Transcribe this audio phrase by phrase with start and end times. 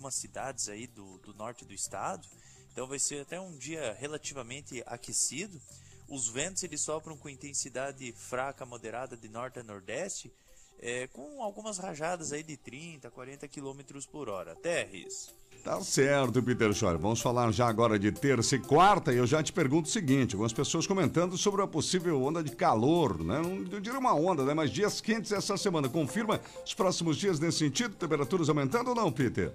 [0.00, 2.26] algumas cidades aí do, do norte do estado.
[2.72, 5.60] Então vai ser até um dia relativamente aquecido.
[6.08, 10.32] Os ventos eles sopram com intensidade fraca, moderada de norte a nordeste,
[10.80, 14.56] é, com algumas rajadas aí de 30, 40 km por hora.
[14.56, 15.34] Terres.
[15.62, 16.96] Tá certo, Peter Schor.
[16.96, 20.34] Vamos falar já agora de terça e quarta e eu já te pergunto o seguinte:
[20.34, 23.42] algumas pessoas comentando sobre a possível onda de calor, né?
[23.42, 24.54] Não eu diria uma onda, né?
[24.54, 25.86] Mas dias quentes essa semana.
[25.86, 27.94] Confirma os próximos dias nesse sentido?
[27.94, 29.52] Temperaturas aumentando ou não, Peter?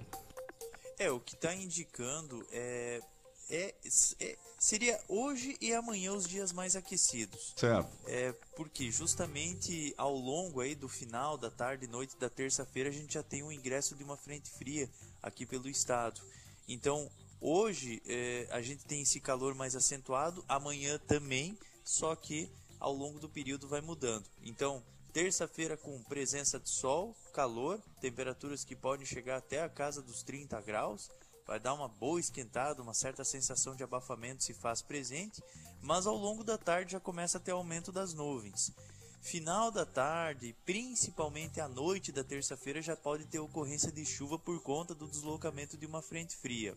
[0.98, 3.02] É, o que está indicando é
[3.49, 3.76] é,
[4.20, 7.53] é, seria hoje e amanhã os dias mais aquecidos.
[7.55, 7.90] Certo.
[8.08, 12.91] É porque justamente ao longo aí do final da tarde e noite da terça-feira a
[12.91, 14.89] gente já tem o ingresso de uma frente fria
[15.22, 16.22] aqui pelo estado.
[16.67, 22.94] Então hoje é, a gente tem esse calor mais acentuado, amanhã também, só que ao
[22.94, 24.25] longo do período vai mudando.
[24.44, 24.84] Então
[25.15, 30.59] terça-feira com presença de sol, calor, temperaturas que podem chegar até a casa dos 30
[30.59, 31.09] graus
[31.47, 35.41] vai dar uma boa esquentada, uma certa sensação de abafamento se faz presente,
[35.81, 38.73] mas ao longo da tarde já começa a ter aumento das nuvens.
[39.22, 44.61] Final da tarde, principalmente à noite da terça-feira, já pode ter ocorrência de chuva por
[44.61, 46.75] conta do deslocamento de uma frente fria.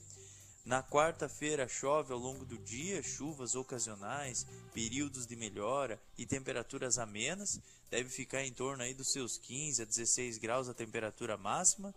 [0.65, 7.59] Na quarta-feira chove ao longo do dia, chuvas ocasionais, períodos de melhora e temperaturas amenas,
[7.91, 11.95] deve ficar em torno aí dos seus 15 a 16 graus a temperatura máxima.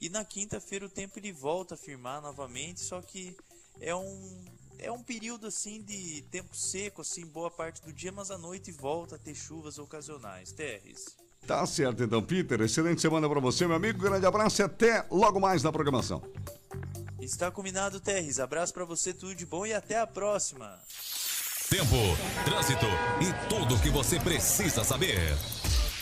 [0.00, 3.36] E na quinta-feira o tempo ele volta a firmar novamente, só que
[3.80, 4.44] é um
[4.78, 8.70] é um período assim de tempo seco assim boa parte do dia, mas à noite
[8.72, 10.52] volta a ter chuvas ocasionais.
[10.52, 11.16] Terres.
[11.46, 12.60] Tá certo então, Peter.
[12.60, 14.00] Excelente semana para você, meu amigo.
[14.00, 16.22] Grande abraço e até logo mais na programação.
[17.20, 18.38] Está combinado, Terres.
[18.38, 20.78] Abraço para você, tudo de bom e até a próxima.
[21.70, 21.96] Tempo,
[22.44, 22.86] trânsito
[23.20, 25.18] e tudo o que você precisa saber.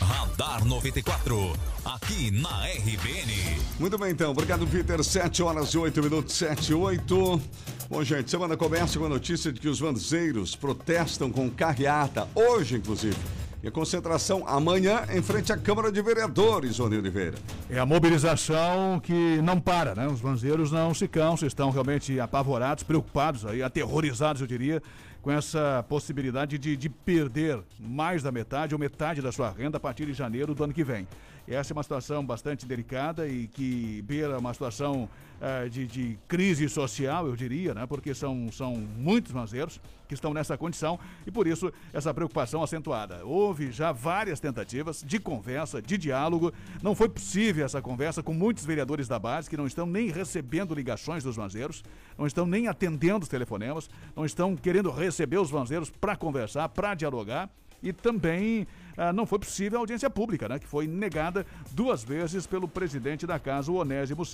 [0.01, 1.53] Radar 94,
[1.85, 3.33] aqui na RBN.
[3.79, 4.33] Muito bem, então.
[4.33, 5.03] Obrigado, Peter.
[5.03, 7.43] 7 horas e 8 minutos, 7 e 8.
[7.89, 12.77] Bom, gente, semana começa com a notícia de que os vanzeiros protestam com carreata, hoje,
[12.77, 13.17] inclusive.
[13.65, 17.39] E a concentração amanhã em frente à Câmara de Vereadores, Rony Oliveira.
[17.71, 20.07] É a mobilização que não para, né?
[20.07, 24.83] Os vanzeiros não se cansam, estão realmente apavorados, preocupados, aí, aterrorizados, eu diria,
[25.23, 29.81] com essa possibilidade de, de perder mais da metade ou metade da sua renda a
[29.81, 31.09] partir de janeiro do ano que vem.
[31.47, 36.71] Essa é uma situação bastante delicada e que beira uma situação uh, de, de, crise
[36.71, 37.87] social, eu diria, né?
[37.87, 39.79] porque são, são muitos mazeiros
[40.09, 43.25] que estão nessa condição e por isso essa preocupação acentuada.
[43.27, 46.51] Houve já várias tentativas de conversa, de diálogo.
[46.83, 50.75] Não foi possível essa conversa com muitos vereadores da base que não estão nem recebendo
[50.75, 51.85] ligações dos vanzeiros,
[52.17, 56.95] não estão nem atendendo os telefonemas, não estão querendo receber os vanzeiros para conversar, para
[56.95, 57.51] dialogar
[57.83, 58.67] e também
[58.97, 63.27] ah, não foi possível a audiência pública, né, que foi negada duas vezes pelo presidente
[63.27, 64.25] da casa, o Onésimo.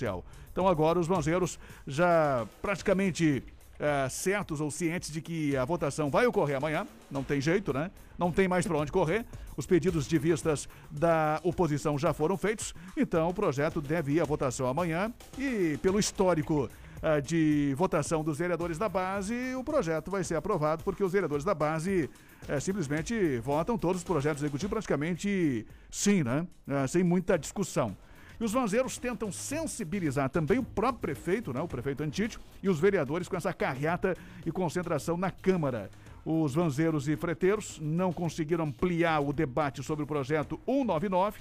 [0.51, 3.43] Então agora os banzeiros já praticamente
[3.79, 7.89] ah, certos ou cientes de que a votação vai ocorrer amanhã, não tem jeito, né?
[8.17, 9.25] Não tem mais para onde correr.
[9.57, 14.23] Os pedidos de vistas da oposição já foram feitos, então o projeto deve ir à
[14.23, 16.69] votação amanhã e pelo histórico
[17.01, 21.43] ah, de votação dos vereadores da base, o projeto vai ser aprovado porque os vereadores
[21.43, 22.07] da base
[22.47, 26.47] é, simplesmente votam todos os projetos executivos praticamente sim, né?
[26.67, 27.95] É, sem muita discussão.
[28.39, 32.79] E os vanzeiros tentam sensibilizar também o próprio prefeito, né, o prefeito Antídio, e os
[32.79, 35.91] vereadores com essa carreata e concentração na Câmara.
[36.25, 41.39] Os vanzeiros e freteiros não conseguiram ampliar o debate sobre o projeto 199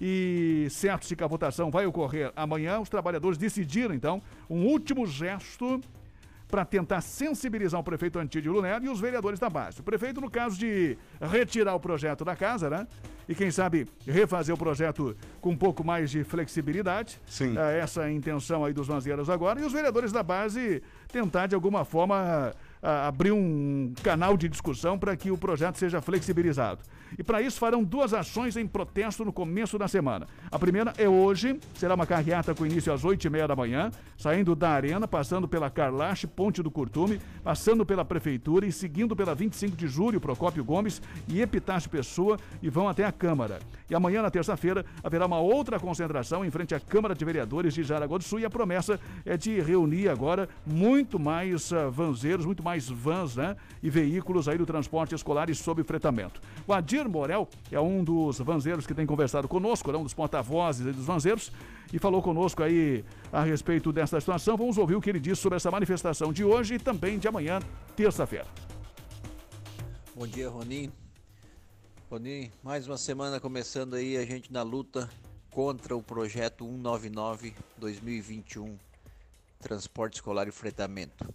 [0.00, 5.80] e certo-se que a votação vai ocorrer amanhã, os trabalhadores decidiram então um último gesto
[6.50, 9.80] para tentar sensibilizar o prefeito Antídio Lunero e os vereadores da base.
[9.80, 12.86] O prefeito, no caso de retirar o projeto da casa, né?
[13.28, 17.20] E quem sabe refazer o projeto com um pouco mais de flexibilidade.
[17.26, 17.56] Sim.
[17.56, 19.60] É essa é a intenção aí dos manzeiros agora.
[19.60, 25.16] E os vereadores da base tentar, de alguma forma, abrir um canal de discussão para
[25.16, 26.82] que o projeto seja flexibilizado.
[27.18, 30.26] E para isso farão duas ações em protesto no começo da semana.
[30.50, 33.90] A primeira é hoje, será uma carreata com início às oito e meia da manhã,
[34.16, 39.34] saindo da Arena, passando pela Carlache, Ponte do Curtume, passando pela Prefeitura e seguindo pela
[39.34, 43.58] 25 de julho, Procópio Gomes e Epitácio Pessoa e vão até a Câmara.
[43.88, 47.82] E amanhã, na terça-feira, haverá uma outra concentração em frente à Câmara de Vereadores de
[47.82, 52.62] Jaraguá do Sul e a promessa é de reunir agora muito mais uh, vanzeiros, muito
[52.62, 56.40] mais vans né, e veículos aí do transporte escolar e sob fretamento.
[56.66, 60.94] O Adir Morel é um dos vanzeiros que tem conversado conosco, é um dos porta-vozes
[60.94, 61.52] dos vanzeiros
[61.92, 64.56] e falou conosco aí a respeito dessa situação.
[64.56, 67.58] Vamos ouvir o que ele disse sobre essa manifestação de hoje e também de amanhã,
[67.96, 68.46] terça-feira.
[70.14, 70.92] Bom dia, Ronin.
[72.10, 75.08] Ronin, mais uma semana começando aí, a gente na luta
[75.50, 78.76] contra o projeto 199-2021,
[79.60, 81.28] transporte escolar e fretamento.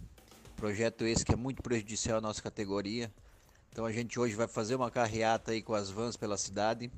[0.56, 3.12] Projeto esse que é muito prejudicial à nossa categoria.
[3.70, 6.90] Então a gente hoje vai fazer uma carreata aí com as vans pela cidade,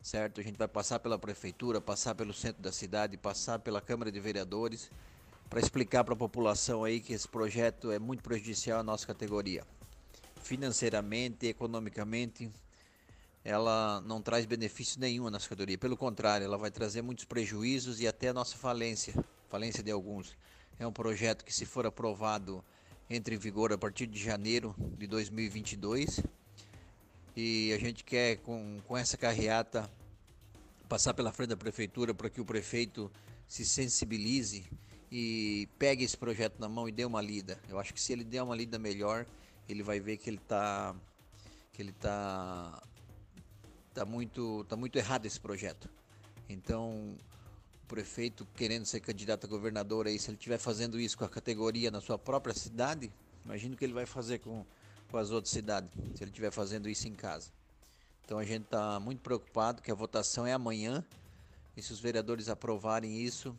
[0.00, 0.40] certo?
[0.40, 4.20] A gente vai passar pela prefeitura, passar pelo centro da cidade, passar pela Câmara de
[4.20, 4.88] Vereadores
[5.50, 9.64] para explicar para a população aí que esse projeto é muito prejudicial à nossa categoria.
[10.40, 12.52] Financeiramente, economicamente,
[13.44, 15.76] ela não traz benefício nenhum à nossa categoria.
[15.76, 19.12] Pelo contrário, ela vai trazer muitos prejuízos e até a nossa falência,
[19.48, 20.36] falência de alguns.
[20.78, 22.64] É um projeto que, se for aprovado,
[23.14, 26.20] entra em vigor a partir de janeiro de 2022.
[27.36, 29.90] E a gente quer, com, com essa carreata,
[30.88, 33.10] passar pela frente da prefeitura para que o prefeito
[33.46, 34.64] se sensibilize
[35.10, 37.58] e pegue esse projeto na mão e dê uma lida.
[37.68, 39.26] Eu acho que se ele der uma lida melhor,
[39.68, 40.94] ele vai ver que ele está
[41.72, 42.82] que ele tá
[43.94, 45.88] tá muito tá muito errado esse projeto.
[46.48, 47.16] Então,
[47.92, 51.90] prefeito querendo ser candidato a governador aí, se ele estiver fazendo isso com a categoria
[51.90, 53.12] na sua própria cidade,
[53.44, 54.64] imagino que ele vai fazer com,
[55.10, 57.50] com as outras cidades, se ele estiver fazendo isso em casa.
[58.24, 61.04] Então a gente está muito preocupado que a votação é amanhã
[61.76, 63.54] e se os vereadores aprovarem isso,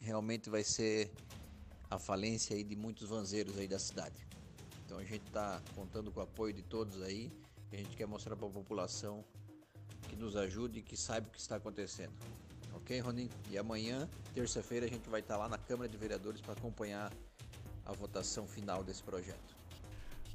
[0.00, 1.10] realmente vai ser
[1.90, 4.24] a falência aí de muitos vanzeiros aí da cidade.
[4.86, 7.28] Então a gente está contando com o apoio de todos aí
[7.72, 9.24] a gente quer mostrar para a população
[10.08, 12.12] que nos ajude e que saiba o que está acontecendo.
[12.74, 13.30] Ok, Ronin?
[13.50, 17.12] E amanhã, terça-feira, a gente vai estar lá na Câmara de Vereadores para acompanhar
[17.86, 19.54] a votação final desse projeto.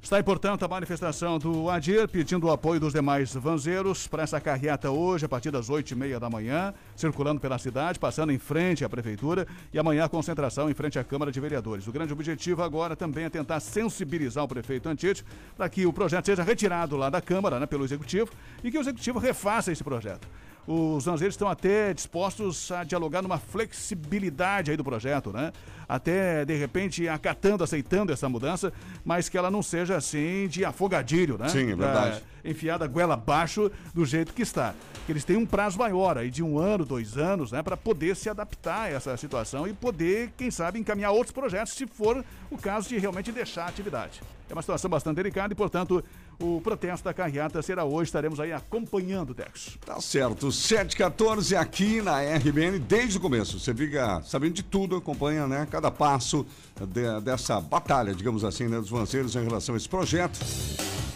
[0.01, 4.39] Está aí, portanto, a manifestação do Adir pedindo o apoio dos demais vanzeiros para essa
[4.39, 8.39] carreata hoje, a partir das oito e meia da manhã, circulando pela cidade, passando em
[8.39, 11.85] frente à Prefeitura e amanhã a concentração em frente à Câmara de Vereadores.
[11.85, 15.25] O grande objetivo agora também é tentar sensibilizar o prefeito Antite
[15.57, 18.31] para que o projeto seja retirado lá da Câmara, né, pelo Executivo,
[18.63, 20.25] e que o Executivo refaça esse projeto.
[20.67, 25.51] Os zanzeiros estão até dispostos a dialogar numa flexibilidade aí do projeto, né?
[25.87, 28.71] Até, de repente, acatando, aceitando essa mudança,
[29.03, 31.49] mas que ela não seja assim de afogadilho, né?
[31.49, 32.23] Sim, é verdade.
[32.43, 34.75] É, enfiada goela abaixo do jeito que está.
[35.07, 37.63] Que eles têm um prazo maior aí de um ano, dois anos, né?
[37.63, 41.87] Para poder se adaptar a essa situação e poder, quem sabe, encaminhar outros projetos, se
[41.87, 44.21] for o caso de realmente deixar a atividade.
[44.47, 46.03] É uma situação bastante delicada e, portanto,
[46.39, 49.77] o protesto da carreata será hoje, estaremos aí acompanhando, Dex.
[49.85, 53.59] Tá certo, 714 aqui na RBN desde o começo.
[53.59, 56.45] Você fica sabendo de tudo, acompanha né, cada passo
[56.79, 60.39] de, dessa batalha, digamos assim, né, dos vanceiros em relação a esse projeto.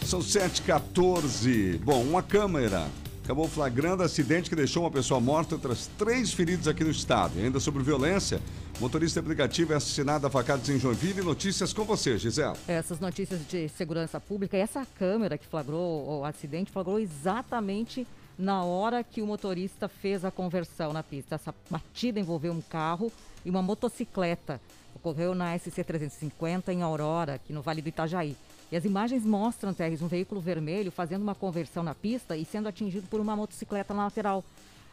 [0.04, 1.80] São 714.
[1.82, 2.86] Bom, uma câmera
[3.24, 7.32] acabou flagrando acidente que deixou uma pessoa morta e outras três feridas aqui no estado.
[7.38, 8.38] E ainda sobre violência,
[8.78, 11.22] motorista aplicativo é assassinado a facadas em Joinville.
[11.22, 12.54] Notícias com você, Gisela.
[12.68, 18.06] Essas notícias de segurança pública, essa câmera que flagrou o acidente, flagrou exatamente
[18.38, 21.36] na hora que o motorista fez a conversão na pista.
[21.36, 23.10] Essa batida envolveu um carro
[23.42, 24.60] e uma motocicleta.
[24.94, 28.36] Ocorreu na SC 350 em Aurora, aqui no Vale do Itajaí.
[28.74, 32.66] E as imagens mostram, Terres, um veículo vermelho fazendo uma conversão na pista e sendo
[32.66, 34.42] atingido por uma motocicleta na lateral.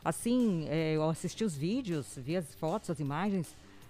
[0.05, 3.47] Assim, é, eu assisti os vídeos, vi as fotos, as imagens,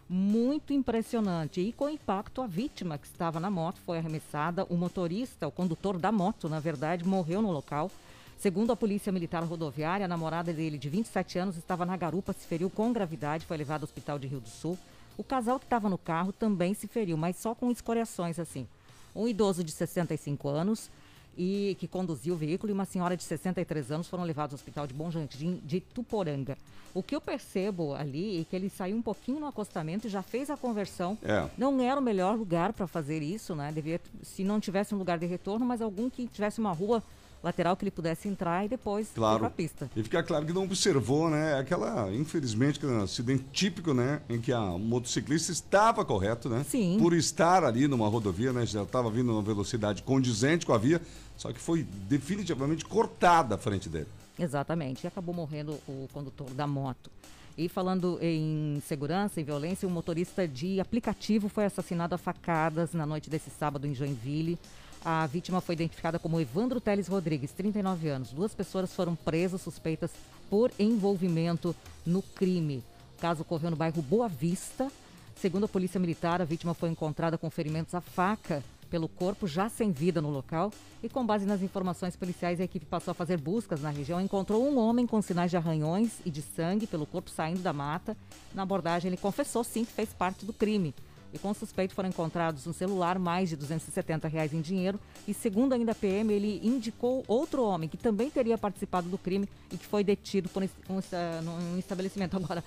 [0.07, 1.59] muito impressionante.
[1.59, 4.65] E com impacto, a vítima que estava na moto foi arremessada.
[4.69, 7.91] O motorista, o condutor da moto, na verdade, morreu no local.
[8.37, 12.47] Segundo a Polícia Militar Rodoviária, a namorada dele, de 27 anos, estava na garupa, se
[12.47, 14.79] feriu com gravidade, foi levada ao hospital de Rio do Sul.
[15.17, 18.65] O casal que estava no carro também se feriu, mas só com escoriações assim
[19.15, 20.89] um idoso de 65 anos
[21.37, 24.85] e que conduziu o veículo e uma senhora de 63 anos foram levados ao hospital
[24.85, 26.57] de Bom Jardim de Tuporanga.
[26.93, 30.21] O que eu percebo ali é que ele saiu um pouquinho no acostamento e já
[30.21, 31.17] fez a conversão.
[31.23, 31.49] É.
[31.57, 33.71] Não era o melhor lugar para fazer isso, né?
[33.71, 37.01] Devia, se não tivesse um lugar de retorno, mas algum que tivesse uma rua
[37.43, 39.39] lateral que ele pudesse entrar e depois claro.
[39.39, 39.89] para a pista.
[39.95, 41.57] E fica claro que não observou, né?
[41.57, 44.21] Aquela, infelizmente, aquele acidente típico, né?
[44.29, 46.63] Em que a motociclista estava correto, né?
[46.67, 46.97] Sim.
[46.99, 48.65] Por estar ali numa rodovia, né?
[48.65, 51.01] Já estava vindo numa velocidade condizente com a via,
[51.37, 54.07] só que foi definitivamente cortada a frente dele.
[54.37, 55.03] Exatamente.
[55.03, 57.09] E acabou morrendo o condutor da moto.
[57.57, 63.05] E falando em segurança e violência, um motorista de aplicativo foi assassinado a facadas na
[63.05, 64.57] noite desse sábado em Joinville.
[65.03, 68.31] A vítima foi identificada como Evandro Teles Rodrigues, 39 anos.
[68.31, 70.11] Duas pessoas foram presas suspeitas
[70.47, 72.83] por envolvimento no crime.
[73.17, 74.91] O caso ocorreu no bairro Boa Vista.
[75.35, 79.69] Segundo a Polícia Militar, a vítima foi encontrada com ferimentos à faca pelo corpo, já
[79.69, 80.71] sem vida no local.
[81.01, 84.21] E com base nas informações policiais, a equipe passou a fazer buscas na região.
[84.21, 88.15] Encontrou um homem com sinais de arranhões e de sangue pelo corpo saindo da mata.
[88.53, 90.93] Na abordagem, ele confessou sim que fez parte do crime.
[91.33, 94.99] E com o suspeito foram encontrados um celular, mais de 270 reais em dinheiro.
[95.27, 99.47] E segundo ainda a PM, ele indicou outro homem que também teria participado do crime
[99.71, 102.35] e que foi detido por um estabelecimento.
[102.37, 102.63] Agora,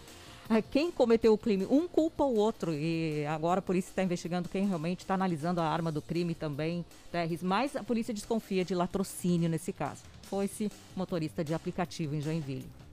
[0.48, 2.72] é, quem cometeu o crime, um culpa o outro.
[2.72, 6.84] E agora a polícia está investigando quem realmente está analisando a arma do crime também,
[7.10, 7.42] Terres.
[7.42, 10.02] Mas a polícia desconfia de latrocínio nesse caso.
[10.22, 12.83] Foi esse motorista de aplicativo em Joinville.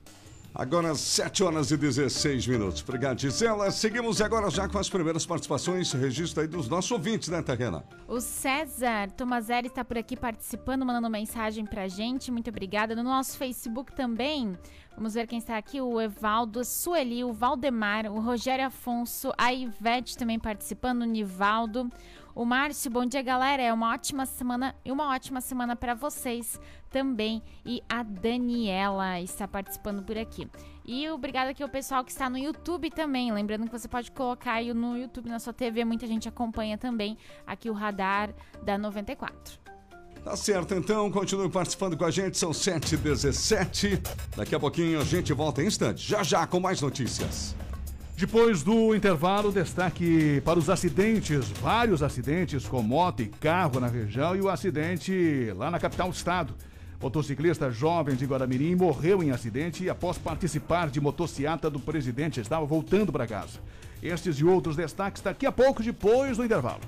[0.54, 2.82] Agora 7 horas e 16 minutos.
[2.82, 3.70] Obrigado, Gisela.
[3.70, 5.90] Seguimos agora já com as primeiras participações.
[5.92, 7.82] Registro aí dos nossos ouvintes, né, Terrena?
[8.06, 12.30] O César Tomazeri está por aqui participando, mandando mensagem pra gente.
[12.30, 12.94] Muito obrigada.
[12.94, 14.54] No nosso Facebook também.
[14.94, 20.18] Vamos ver quem está aqui: o Evaldo, Sueli, o Valdemar, o Rogério Afonso, a Ivete
[20.18, 21.90] também participando, o Nivaldo.
[22.34, 23.62] O Márcio, bom dia, galera.
[23.62, 26.58] É uma ótima semana e uma ótima semana para vocês
[26.88, 27.42] também.
[27.64, 30.48] E a Daniela está participando por aqui.
[30.84, 33.30] E obrigado aqui ao pessoal que está no YouTube também.
[33.30, 37.18] Lembrando que você pode colocar aí no YouTube, na sua TV, muita gente acompanha também
[37.46, 39.60] aqui o radar da 94.
[40.24, 44.00] Tá certo, então, continue participando com a gente, são 7h17.
[44.36, 47.56] Daqui a pouquinho a gente volta em instantes, já já com mais notícias.
[48.22, 54.36] Depois do intervalo, destaque para os acidentes, vários acidentes com moto e carro na região
[54.36, 56.54] e o acidente lá na capital do estado.
[57.00, 62.38] Motociclista jovem de Guaramirim morreu em acidente após participar de motociata do presidente.
[62.38, 63.58] Estava voltando para casa.
[64.00, 66.82] Estes e outros destaques daqui a pouco, depois do intervalo.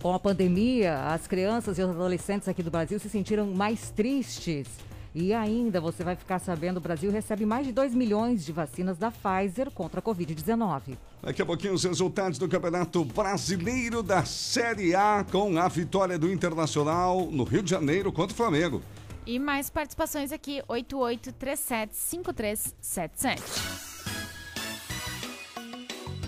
[0.00, 4.68] Com a pandemia, as crianças e os adolescentes aqui do Brasil se sentiram mais tristes.
[5.18, 8.98] E ainda você vai ficar sabendo, o Brasil recebe mais de 2 milhões de vacinas
[8.98, 10.98] da Pfizer contra a Covid-19.
[11.22, 16.30] Daqui a pouquinho os resultados do Campeonato Brasileiro da Série A com a vitória do
[16.30, 18.82] Internacional no Rio de Janeiro contra o Flamengo.
[19.24, 23.40] E mais participações aqui, 88375377.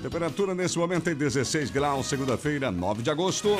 [0.01, 3.51] Temperatura nesse momento em 16 graus, segunda-feira, 9 de agosto.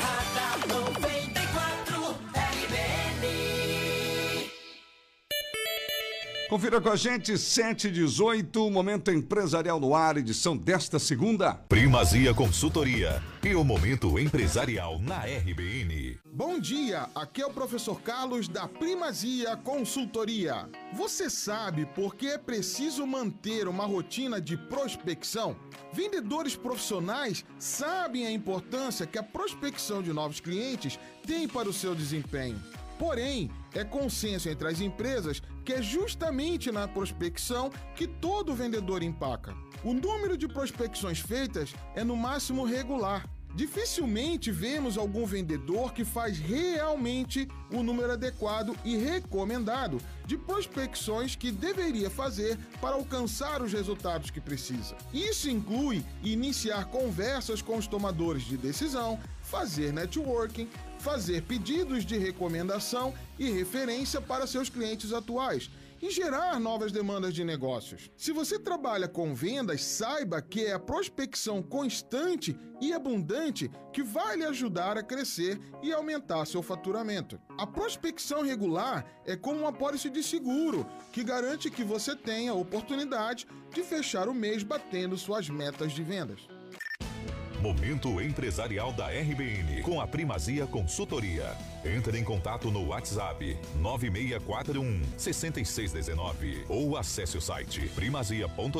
[6.49, 11.53] Confira com a gente, 7 e 18, Momento Empresarial no ar, edição desta segunda.
[11.53, 16.17] Primazia Consultoria e o Momento Empresarial na RBN.
[16.25, 20.67] Bom dia, aqui é o professor Carlos da Primazia Consultoria.
[20.91, 25.55] Você sabe por que é preciso manter uma rotina de prospecção?
[25.93, 31.93] Vendedores profissionais sabem a importância que a prospecção de novos clientes tem para o seu
[31.93, 32.59] desempenho.
[32.97, 39.55] Porém, é consenso entre as empresas que é justamente na prospecção que todo vendedor empaca.
[39.83, 43.25] O número de prospecções feitas é no máximo regular.
[43.55, 51.51] Dificilmente vemos algum vendedor que faz realmente o número adequado e recomendado de prospecções que
[51.51, 54.95] deveria fazer para alcançar os resultados que precisa.
[55.11, 60.69] Isso inclui iniciar conversas com os tomadores de decisão, fazer networking,
[60.99, 65.69] fazer pedidos de recomendação e referência para seus clientes atuais
[66.01, 68.09] e gerar novas demandas de negócios.
[68.15, 74.37] Se você trabalha com vendas, saiba que é a prospecção constante e abundante que vai
[74.37, 77.39] lhe ajudar a crescer e aumentar seu faturamento.
[77.57, 82.55] A prospecção regular é como uma pólice de seguro que garante que você tenha a
[82.55, 86.58] oportunidade de fechar o mês batendo suas metas de vendas.
[87.61, 91.57] Momento Empresarial da RBN com a Primazia Consultoria.
[91.83, 98.79] Entre em contato no WhatsApp 9641 6619 ou acesse o site primazia.net.br.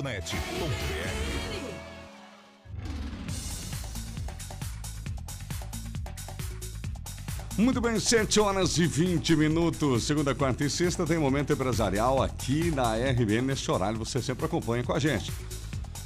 [7.58, 10.06] Muito bem, 7 horas e 20 minutos.
[10.06, 13.48] Segunda, quarta e sexta tem momento empresarial aqui na RBN.
[13.48, 15.30] Nesse horário você sempre acompanha com a gente.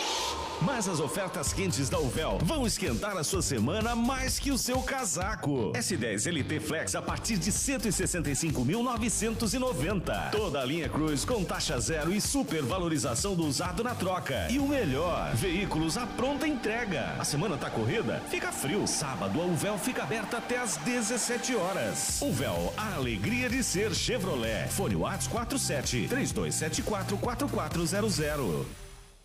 [0.61, 4.81] Mas as ofertas quentes da Uvel vão esquentar a sua semana mais que o seu
[4.81, 5.71] casaco.
[5.73, 10.31] S10 LT Flex a partir de 165.990.
[10.31, 14.51] Toda a linha Cruz com taxa zero e super valorização do usado na troca.
[14.51, 17.15] E o melhor, veículos à pronta entrega.
[17.17, 18.21] A semana tá corrida?
[18.29, 18.85] Fica frio.
[18.85, 22.21] Sábado a Uvel fica aberta até às 17 horas.
[22.21, 24.67] Uvel, a alegria de ser Chevrolet.
[24.67, 28.78] Fone Whats 47 3274 4400.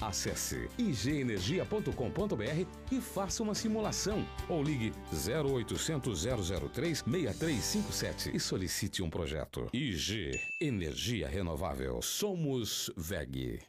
[0.00, 6.24] Acesse igenergia.com.br e faça uma simulação ou ligue 0800
[6.72, 9.68] 003 6357 e solicite um projeto.
[9.72, 12.00] IG Energia Renovável.
[12.00, 13.60] Somos VEG.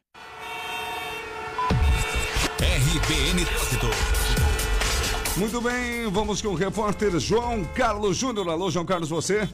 [2.61, 3.87] RBN Trânsito.
[5.37, 8.49] Muito bem, vamos com o repórter João Carlos Júnior.
[8.49, 9.47] Alô, João Carlos, você?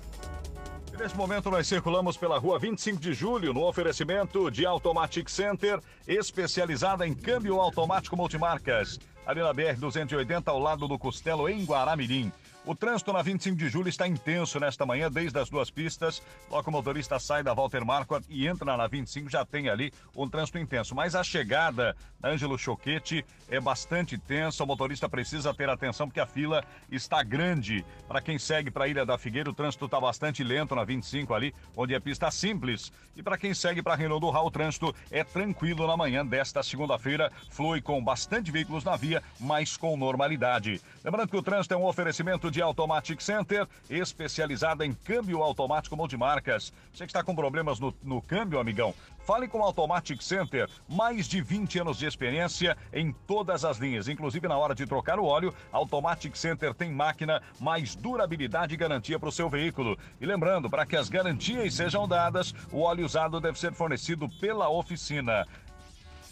[0.99, 7.05] Nesse momento, nós circulamos pela rua 25 de julho, no oferecimento de Automatic Center, especializada
[7.07, 8.99] em câmbio automático multimarcas.
[9.23, 12.31] Ali na BR-280, ao lado do Costelo, em Guaramirim.
[12.67, 16.21] O trânsito na 25 de julho está intenso nesta manhã, desde as duas pistas.
[16.51, 20.27] Logo o motorista sai da Walter Marquardt e entra na 25, já tem ali um
[20.27, 20.93] trânsito intenso.
[20.93, 24.65] Mas a chegada da Ângelo Choquete é bastante tensa.
[24.65, 27.85] O motorista precisa ter atenção porque a fila está grande.
[28.05, 31.33] Para quem segue para a Ilha da Figueira, o trânsito está bastante lento na 25
[31.33, 32.91] ali, onde é pista simples.
[33.15, 36.61] E para quem segue para Renault do Raul, o trânsito é tranquilo na manhã desta
[36.61, 37.31] segunda-feira.
[37.49, 40.81] Flui com bastante veículos na via, mas com normalidade.
[41.01, 46.73] Lembrando que o trânsito é um oferecimento de Automatic Center, especializada em câmbio automático multimarcas.
[46.93, 48.93] Você que está com problemas no, no câmbio, amigão,
[49.25, 50.69] fale com o Automatic Center.
[50.87, 55.19] Mais de 20 anos de experiência em todas as linhas, inclusive na hora de trocar
[55.19, 55.53] o óleo.
[55.71, 59.97] Automatic Center tem máquina, mais durabilidade e garantia para o seu veículo.
[60.21, 64.69] E lembrando, para que as garantias sejam dadas, o óleo usado deve ser fornecido pela
[64.69, 65.45] oficina.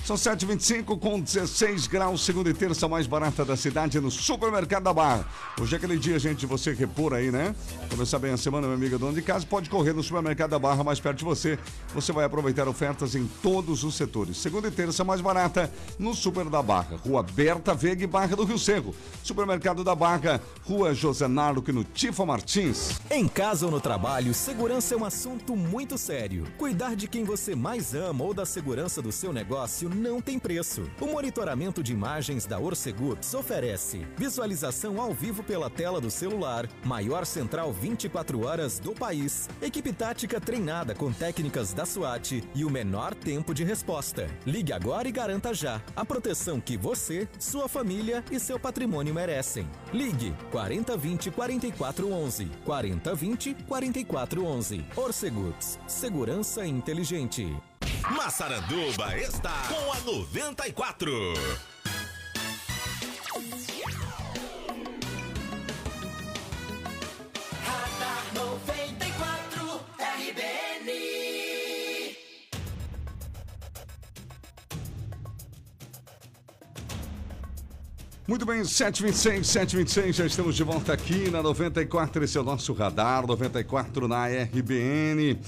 [0.10, 4.92] São 7h25 com 16 graus, segunda e terça mais barata da cidade no Supermercado da
[4.92, 5.24] Barra.
[5.62, 7.54] Hoje é aquele dia, gente, de você repor aí, né?
[7.92, 10.84] Começar bem a semana, minha amiga dona de casa, pode correr no Supermercado da Barra
[10.84, 11.60] mais perto de você.
[11.94, 14.38] Você vai aproveitar ofertas em todos os setores.
[14.38, 16.98] Segunda e terça mais barata no Super da Barra.
[17.06, 18.96] Rua Berta Veiga e Barra do Rio Cerro.
[19.22, 23.00] Supermercado da Barra, Rua José Nardo, no Tifa Martins.
[23.12, 26.48] Em casa ou no trabalho, segurança é um assunto muito sério.
[26.58, 30.90] Cuidar de quem você mais ama ou da segurança do seu negócio não tem preço.
[31.00, 37.26] O monitoramento de imagens da Orcegups oferece visualização ao vivo pela tela do celular, maior
[37.26, 43.14] central 24 horas do país, equipe tática treinada com técnicas da SWAT e o menor
[43.14, 44.28] tempo de resposta.
[44.46, 49.68] Ligue agora e garanta já a proteção que você, sua família e seu patrimônio merecem.
[49.94, 54.86] Ligue 4020 4411 4020 4411.
[54.96, 57.56] Orcegups, segurança inteligente.
[58.08, 61.34] Massaranduba está com a 94.
[67.66, 70.90] Radar 94 RBN.
[78.28, 82.74] Muito bem, 726, 726, já estamos de volta aqui na 94, esse é o nosso
[82.74, 85.40] radar, 94 na RBN.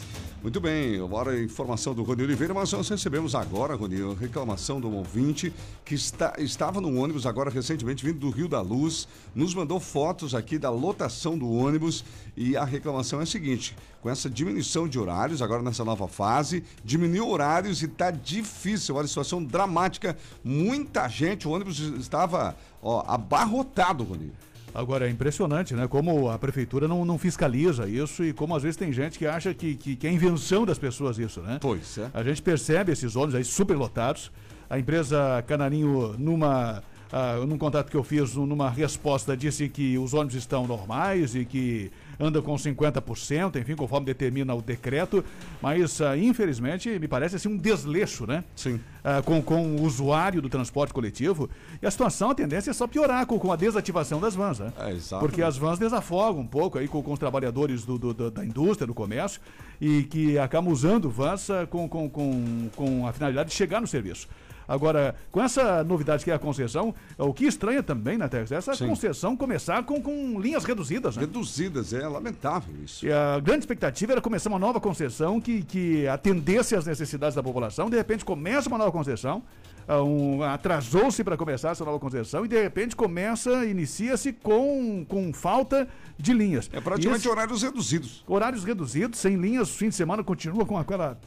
[0.41, 4.82] Muito bem, agora a informação do Rony Oliveira, mas nós recebemos agora, Rony, a reclamação
[4.82, 5.54] de um ouvinte
[5.86, 10.34] que está, estava no ônibus agora recentemente vindo do Rio da Luz, nos mandou fotos
[10.34, 12.04] aqui da lotação do ônibus
[12.36, 16.63] e a reclamação é a seguinte, com essa diminuição de horários, agora nessa nova fase,
[16.84, 24.04] diminuiu horários e está difícil, olha situação dramática, muita gente, o ônibus estava ó, abarrotado,
[24.04, 24.32] Rony.
[24.73, 25.88] Agora, é impressionante, né?
[25.88, 29.53] Como a prefeitura não, não fiscaliza isso e como às vezes tem gente que acha
[29.53, 31.57] que, que, que é invenção das pessoas isso, né?
[31.62, 32.10] Pois é.
[32.13, 34.31] A gente percebe esses ônibus aí superlotados.
[34.69, 36.81] A empresa Canarinho, numa,
[37.12, 41.45] uh, num contato que eu fiz, numa resposta, disse que os ônibus estão normais e
[41.45, 45.24] que anda com 50%, enfim, conforme determina o decreto,
[45.62, 48.43] mas uh, infelizmente me parece assim um desleixo, né?
[48.56, 48.76] Sim.
[48.76, 51.50] Uh, com, com o usuário do transporte coletivo.
[51.82, 54.71] E a situação, a tendência é só piorar com, com a desativação das vans, né?
[54.80, 55.26] É, exato.
[55.26, 58.45] Porque as vans desafogam um pouco aí com, com os trabalhadores do, do, do, da
[58.45, 59.41] indústria, do comércio,
[59.80, 63.88] e que acabam usando vans uh, com, com, com, com a finalidade de chegar no
[63.88, 64.28] serviço.
[64.71, 68.53] Agora, com essa novidade que é a concessão, o que estranha também, né, Tex?
[68.53, 68.88] Essa Sim.
[68.88, 71.23] concessão começar com, com linhas reduzidas, né?
[71.23, 73.05] Reduzidas, é lamentável isso.
[73.05, 77.43] E a grande expectativa era começar uma nova concessão que, que atendesse às necessidades da
[77.43, 77.89] população.
[77.89, 79.43] De repente, começa uma nova concessão.
[79.86, 85.34] Ah, um, atrasou-se para começar essa nova concessão e de repente começa, inicia-se com, com
[85.34, 85.86] falta
[86.17, 86.69] de linhas.
[86.71, 88.23] É praticamente esse, horários reduzidos.
[88.25, 91.19] Horários reduzidos, sem linhas, fim de semana continua com aquela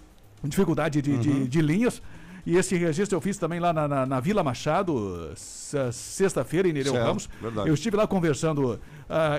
[0.42, 1.20] dificuldade de, uhum.
[1.20, 2.00] de, de linhas.
[2.46, 6.92] E esse registro eu fiz também lá na, na, na Vila Machado, sexta-feira, em Nereu
[6.92, 7.28] Ramos.
[7.40, 7.68] Verdade.
[7.68, 8.78] Eu estive lá conversando uh,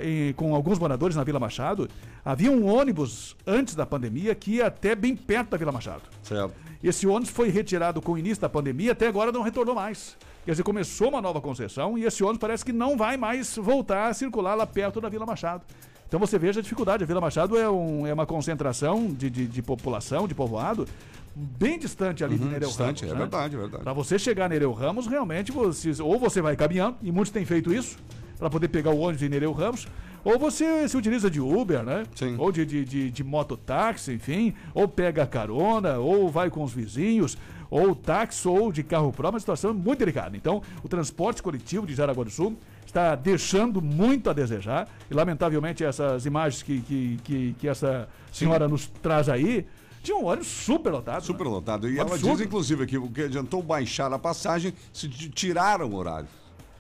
[0.04, 1.88] em, com alguns moradores na Vila Machado.
[2.24, 6.02] Havia um ônibus antes da pandemia que ia até bem perto da Vila Machado.
[6.24, 6.54] Certo.
[6.84, 10.18] Esse ônibus foi retirado com o início da pandemia, até agora não retornou mais.
[10.44, 14.10] Quer dizer, começou uma nova concessão e esse ônibus parece que não vai mais voltar
[14.10, 15.64] a circular lá perto da Vila Machado.
[16.08, 17.04] Então você veja a dificuldade.
[17.04, 20.88] A Vila Machado é, um, é uma concentração de, de, de população, de povoado,
[21.36, 23.12] bem distante ali uhum, de Nereu distante, Ramos.
[23.12, 23.20] É né?
[23.20, 23.84] verdade, é verdade.
[23.84, 27.46] Para você chegar a Nereu Ramos, realmente, você, ou você vai caminhando, e muitos têm
[27.46, 27.98] feito isso,
[28.40, 29.88] para poder pegar o ônibus em Nereu Ramos,
[30.24, 32.04] ou você se utiliza de Uber, né?
[32.16, 32.36] Sim.
[32.40, 37.38] Ou de, de, de, de mototáxi, enfim, ou pega carona, ou vai com os vizinhos,
[37.70, 40.36] ou táxi, ou de carro próprio, uma situação muito delicada.
[40.36, 45.84] Então, o transporte coletivo de Jaraguá do Sul está deixando muito a desejar, e lamentavelmente
[45.84, 48.72] essas imagens que, que, que, que essa senhora Sim.
[48.72, 49.66] nos traz aí,
[50.06, 51.24] tinha um ônibus super lotado.
[51.24, 51.50] Super né?
[51.50, 51.90] lotado.
[51.90, 56.28] E ela diz, inclusive, que o que adiantou baixar a passagem, se tiraram o horário.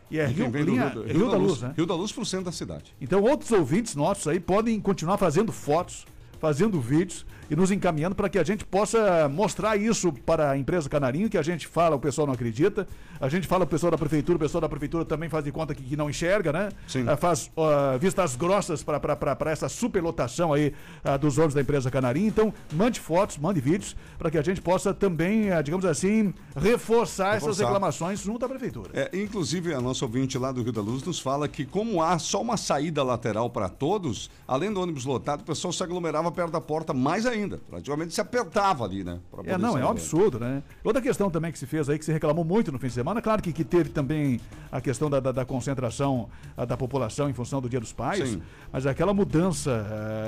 [0.09, 1.73] E é Rio, linha, Rio, Rio, Rio, da Luz, Luz, né?
[1.75, 2.95] Rio da Luz para o centro da cidade.
[3.01, 6.05] Então, outros ouvintes nossos aí podem continuar fazendo fotos,
[6.45, 10.89] fazendo vídeos e nos encaminhando para que a gente possa mostrar isso para a empresa
[10.89, 12.87] Canarinho, que a gente fala, o pessoal não acredita.
[13.19, 15.73] A gente fala o pessoal da prefeitura, o pessoal da prefeitura também faz de conta
[15.73, 16.69] que, que não enxerga, né?
[16.87, 17.03] Sim.
[17.03, 22.27] Uh, faz uh, vistas grossas para essa superlotação aí uh, dos ônibus da empresa Canarinho.
[22.27, 27.35] Então, mande fotos, mande vídeos para que a gente possa também, digamos assim, reforçar, reforçar,
[27.35, 28.89] essas reclamações junto à prefeitura.
[28.93, 32.19] É, inclusive, a nossa ouvinte lá do Rio da Luz nos fala que como há
[32.19, 36.51] só uma saída lateral para todos, além do ônibus lotado, o pessoal se aglomerava perto
[36.51, 37.59] da porta mais ainda.
[37.69, 39.19] Praticamente se apertava ali, né?
[39.45, 40.61] É, não, é um absurdo, né?
[40.83, 43.21] Outra questão também que se fez aí, que se reclamou muito no fim de semana.
[43.21, 44.39] Claro que, que teve também
[44.71, 48.29] a questão da, da, da concentração a, da população em função do Dia dos Pais,
[48.29, 48.41] Sim.
[48.71, 49.85] mas aquela mudança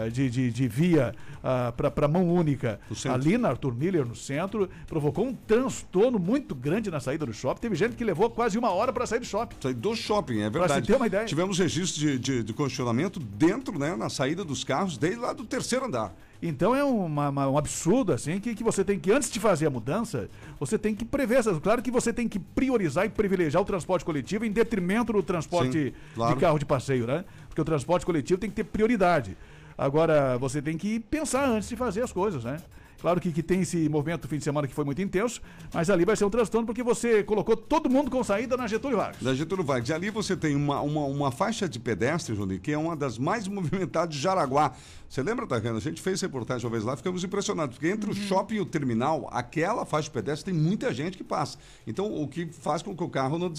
[0.08, 4.16] uh, de, de, de, via uh, eh, para mão única ali na Arthur Miller, no
[4.16, 7.62] centro, provocou um transtorno muito grande na saída do shopping.
[7.62, 9.56] Teve gente que levou quase uma hora para sair do shopping.
[9.62, 10.74] Sair do shopping, é verdade.
[10.74, 11.26] Pra ter uma ideia.
[11.26, 15.46] Tivemos registro de, de, de congestionamento dentro, né, na saída dos carros, desde lá do
[15.46, 16.14] terceiro andar.
[16.42, 19.66] Então é uma, uma, um absurdo, assim, que, que você tem que, antes de fazer
[19.66, 21.58] a mudança, você tem que prever essas.
[21.60, 25.88] Claro que você tem que priorizar e privilegiar o transporte coletivo em detrimento do transporte
[25.88, 26.36] Sim, claro.
[26.36, 27.26] de carro de passeio, né?
[27.48, 29.36] Porque o transporte coletivo tem que ter prioridade.
[29.76, 32.58] Agora, você tem que pensar antes de fazer as coisas, né?
[33.00, 35.42] Claro que, que tem esse movimento do fim de semana que foi muito intenso,
[35.74, 38.98] mas ali vai ser um transtorno porque você colocou todo mundo com saída na Getúlio
[38.98, 39.22] Vargas.
[39.22, 39.90] Na Getúlio Vargas.
[39.90, 43.18] E ali você tem uma, uma, uma faixa de pedestre, Juninho, que é uma das
[43.18, 44.74] mais movimentadas de Jaraguá.
[45.10, 45.78] Você lembra, Tacana?
[45.78, 48.16] A gente fez reportagem uma vez lá, ficamos impressionados, porque entre uhum.
[48.16, 51.58] o shopping e o terminal, aquela faixa de pedestre tem muita gente que passa.
[51.86, 53.52] Então, o que faz com que o carro não,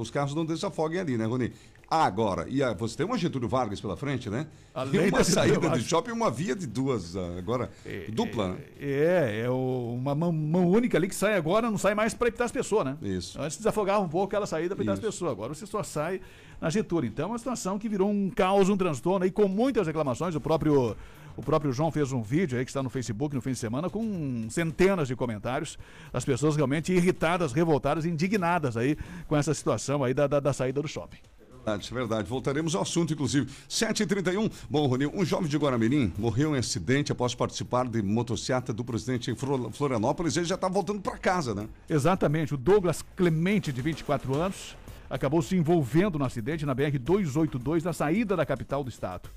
[0.00, 1.52] os carros não desafoguem ali, né, Rony?
[1.88, 4.48] Agora, e a, você tem uma Getúlio Vargas pela frente, né?
[4.74, 8.58] Além e uma saída do shopping uma via de duas, ah, agora, é, dupla, né?
[8.80, 12.26] É, é o, uma mão, mão, única ali que sai agora, não sai mais para
[12.26, 12.96] evitar as pessoas, né?
[13.00, 13.40] Isso.
[13.40, 16.20] Antes desafogava um pouco aquela saída para evitar as pessoas, agora você só sai
[16.60, 17.06] na Getúlio.
[17.06, 20.40] Então é uma situação que virou um caos, um transtorno aí com muitas reclamações, o
[20.40, 20.96] próprio
[21.36, 23.88] O próprio João fez um vídeo aí que está no Facebook no fim de semana
[23.88, 25.78] com centenas de comentários.
[26.12, 28.96] As pessoas realmente irritadas, revoltadas, indignadas aí
[29.28, 31.18] com essa situação aí da, da, da saída do shopping.
[31.66, 32.28] Verdade, verdade.
[32.28, 33.50] Voltaremos ao assunto, inclusive.
[33.68, 34.52] 7h31.
[34.70, 39.32] Bom, Rony, um jovem de Guaramirim morreu em acidente após participar de motocicleta do presidente
[39.32, 40.36] em Florianópolis.
[40.36, 41.66] Ele já está voltando para casa, né?
[41.90, 42.54] Exatamente.
[42.54, 44.76] O Douglas Clemente, de 24 anos,
[45.10, 49.28] acabou se envolvendo no acidente na BR-282, na saída da capital do estado.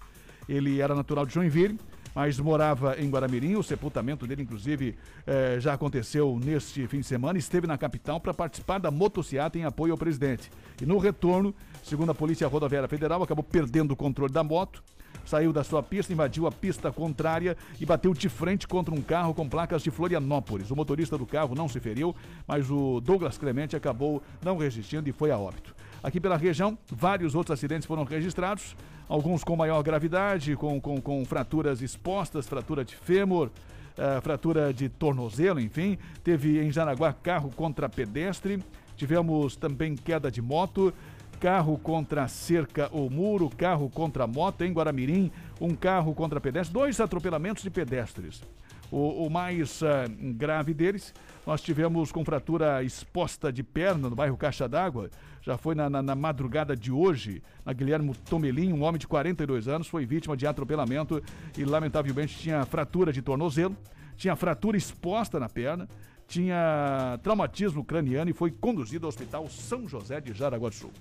[0.48, 1.80] Ele era natural de Joinville,
[2.14, 3.56] mas morava em Guaramirim.
[3.56, 7.40] O sepultamento dele, inclusive, eh, já aconteceu neste fim de semana.
[7.40, 10.52] Esteve na capital para participar da motociata em apoio ao presidente.
[10.82, 11.56] E no retorno,
[11.90, 14.84] segundo a Polícia Rodoviária Federal, acabou perdendo o controle da moto.
[15.26, 19.34] Saiu da sua pista, invadiu a pista contrária e bateu de frente contra um carro
[19.34, 20.70] com placas de Florianópolis.
[20.70, 22.16] O motorista do carro não se feriu,
[22.48, 25.76] mas o Douglas Clemente acabou não resistindo e foi a óbito.
[26.02, 28.76] Aqui pela região, vários outros acidentes foram registrados,
[29.08, 34.88] alguns com maior gravidade, com, com, com fraturas expostas, fratura de fêmur, uh, fratura de
[34.88, 35.98] tornozelo, enfim.
[36.24, 38.64] Teve em Jaraguá carro contra pedestre,
[38.96, 40.94] tivemos também queda de moto,
[41.40, 47.00] carro contra cerca ou muro, carro contra moto em Guaramirim, um carro contra pedestre, dois
[47.00, 48.44] atropelamentos de pedestres.
[48.92, 49.86] O, o mais uh,
[50.34, 51.14] grave deles,
[51.46, 55.10] nós tivemos com fratura exposta de perna no bairro Caixa d'Água.
[55.42, 59.68] Já foi na, na, na, madrugada de hoje, na Guilherme Tomelim, um homem de 42
[59.68, 61.24] anos, foi vítima de atropelamento
[61.58, 63.78] e, lamentavelmente, tinha fratura de tornozelo,
[64.18, 65.88] tinha fratura exposta na perna,
[66.28, 70.92] tinha traumatismo craniano e foi conduzido ao Hospital São José de Jaraguá do Sul.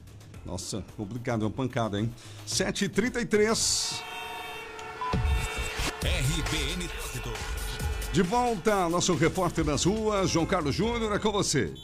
[0.44, 2.12] Nossa, complicado, é uma pancada, hein?
[2.46, 4.02] 7h33.
[6.00, 6.88] RBN
[8.12, 11.74] De volta, nosso repórter nas ruas, João Carlos Júnior, é com você.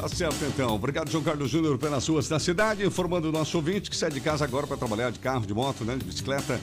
[0.00, 0.74] Tá certo, então.
[0.74, 4.20] Obrigado, João Carlos Júnior, pelas ruas da cidade, informando o nosso ouvinte que sai de
[4.20, 6.60] casa agora para trabalhar de carro, de moto, né, de bicicleta.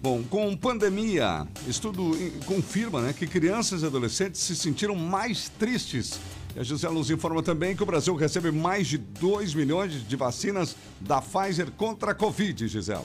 [0.00, 2.12] Bom, com pandemia, estudo
[2.44, 6.20] confirma né, que crianças e adolescentes se sentiram mais tristes.
[6.56, 10.16] E a Gisela nos informa também que o Brasil recebe mais de 2 milhões de
[10.16, 13.04] vacinas da Pfizer contra a Covid, Gisela.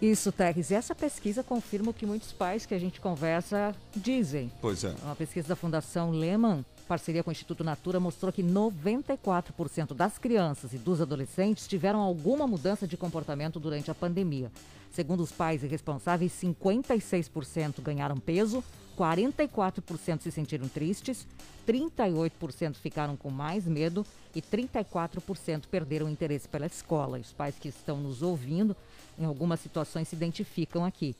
[0.00, 0.70] Isso, Teres.
[0.70, 4.50] E essa pesquisa confirma o que muitos pais que a gente conversa dizem.
[4.60, 4.94] Pois é.
[5.02, 10.72] Uma pesquisa da Fundação Lehman, parceria com o Instituto Natura, mostrou que 94% das crianças
[10.72, 14.52] e dos adolescentes tiveram alguma mudança de comportamento durante a pandemia.
[14.92, 18.64] Segundo os pais e responsáveis, 56% ganharam peso,
[18.98, 21.26] 44% se sentiram tristes,
[21.66, 27.18] 38% ficaram com mais medo e 34% perderam interesse pela escola.
[27.18, 28.76] Os pais que estão nos ouvindo,
[29.18, 31.14] em algumas situações, se identificam aqui.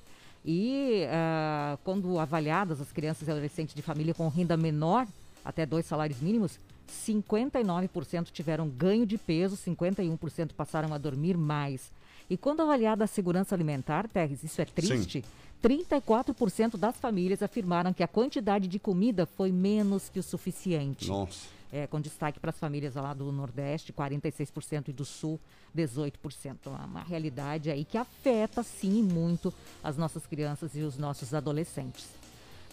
[0.44, 5.06] E uh, quando avaliadas as crianças e adolescentes de família com renda menor,
[5.44, 6.58] até dois salários mínimos,
[6.88, 11.90] 59% tiveram ganho de peso, 51% passaram a dormir mais.
[12.30, 15.22] E quando avaliada a segurança alimentar, Terres, isso é triste.
[15.22, 15.28] Sim.
[15.62, 21.08] 34% das famílias afirmaram que a quantidade de comida foi menos que o suficiente.
[21.08, 21.57] Nossa.
[21.70, 25.38] É, com destaque para as famílias lá do Nordeste, 46% e do Sul,
[25.76, 26.56] 18%.
[26.66, 29.52] Uma, uma realidade aí que afeta, sim, muito
[29.84, 32.06] as nossas crianças e os nossos adolescentes.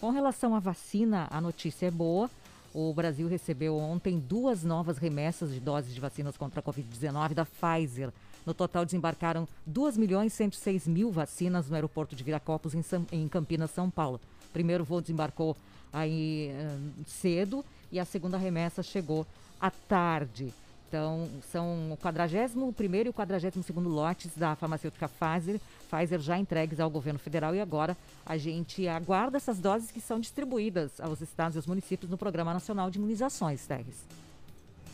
[0.00, 2.30] Com relação à vacina, a notícia é boa.
[2.74, 7.46] O Brasil recebeu ontem duas novas remessas de doses de vacinas contra a Covid-19 da
[7.46, 8.12] Pfizer.
[8.44, 12.74] No total, desembarcaram 2 milhões 106 mil vacinas no aeroporto de Viracopos,
[13.10, 14.20] em, Campinas, São Paulo.
[14.48, 15.56] O primeiro voo desembarcou
[15.92, 17.64] aí uh, cedo
[17.96, 19.26] e a segunda remessa chegou
[19.60, 20.52] à tarde.
[20.88, 26.88] Então, são o 41 e o 42 lotes da farmacêutica Pfizer, Pfizer já entregues ao
[26.88, 31.58] governo federal e agora a gente aguarda essas doses que são distribuídas aos estados e
[31.58, 34.04] aos municípios no Programa Nacional de Imunizações, Terres.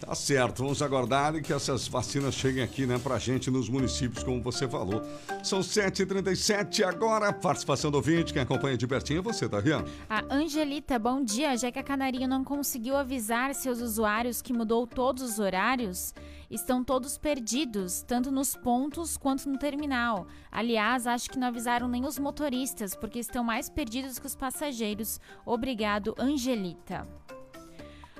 [0.05, 4.43] Tá certo, vamos aguardar que essas vacinas cheguem aqui, né, pra gente nos municípios, como
[4.43, 5.01] você falou.
[5.45, 9.87] São 7h37 agora, participação do ouvinte, quem acompanha de pertinho é você, Dariana.
[10.11, 14.89] A Angelita, bom dia, já que a Canarinho não conseguiu avisar seus usuários que mudou
[14.89, 16.13] todos os horários,
[16.51, 20.27] estão todos perdidos, tanto nos pontos quanto no terminal.
[20.51, 25.21] Aliás, acho que não avisaram nem os motoristas, porque estão mais perdidos que os passageiros.
[25.47, 27.07] Obrigado, Angelita.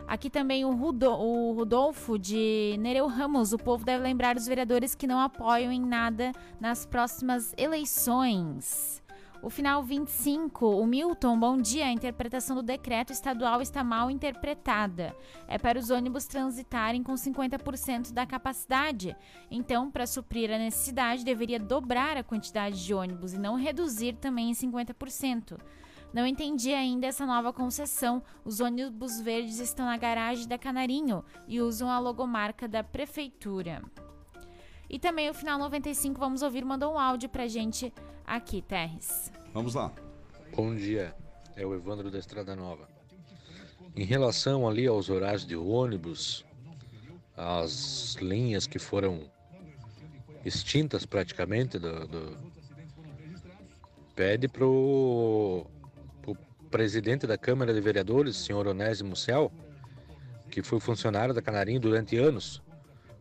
[0.07, 3.53] Aqui também o, Rudo, o Rodolfo de Nereu Ramos.
[3.53, 9.03] O povo deve lembrar os vereadores que não apoiam em nada nas próximas eleições.
[9.43, 11.87] O final 25, o Milton, bom dia.
[11.87, 15.17] A interpretação do decreto estadual está mal interpretada.
[15.49, 19.17] É para os ônibus transitarem com 50% da capacidade.
[19.51, 24.51] Então, para suprir a necessidade, deveria dobrar a quantidade de ônibus e não reduzir também
[24.51, 25.59] em 50%.
[26.13, 28.23] Não entendi ainda essa nova concessão.
[28.45, 33.83] Os ônibus verdes estão na garagem da Canarinho e usam a logomarca da prefeitura.
[34.91, 37.93] E também o final 95, vamos ouvir, mandou um áudio pra gente
[38.27, 39.33] aqui, Terres.
[39.55, 39.91] Vamos lá.
[40.55, 41.17] Bom dia,
[41.57, 42.87] é o Evandro da Estrada Nova.
[43.97, 46.45] Em relação ali aos horários de ônibus,
[47.35, 49.31] as linhas que foram
[50.45, 52.37] extintas praticamente do, do
[54.15, 55.67] pede pro
[56.73, 59.53] presidente da Câmara de Vereadores, senhor Onésimo Cel,
[60.51, 62.63] que foi funcionário da Canarinho durante anos,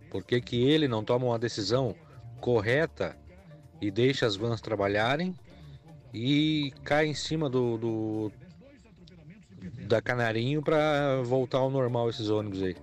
[0.10, 1.94] por que, que ele não toma uma decisão
[2.40, 3.16] correta
[3.82, 5.36] e deixa as vans trabalharem
[6.14, 8.32] e cai em cima do, do
[9.86, 12.76] da Canarinho para voltar ao normal esses ônibus aí?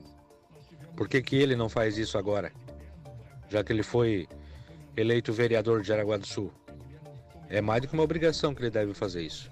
[0.95, 2.53] Por que, que ele não faz isso agora?
[3.49, 4.29] Já que ele foi
[4.95, 6.53] eleito vereador de Jaraguá do Sul.
[7.49, 9.51] É mais do que uma obrigação que ele deve fazer isso.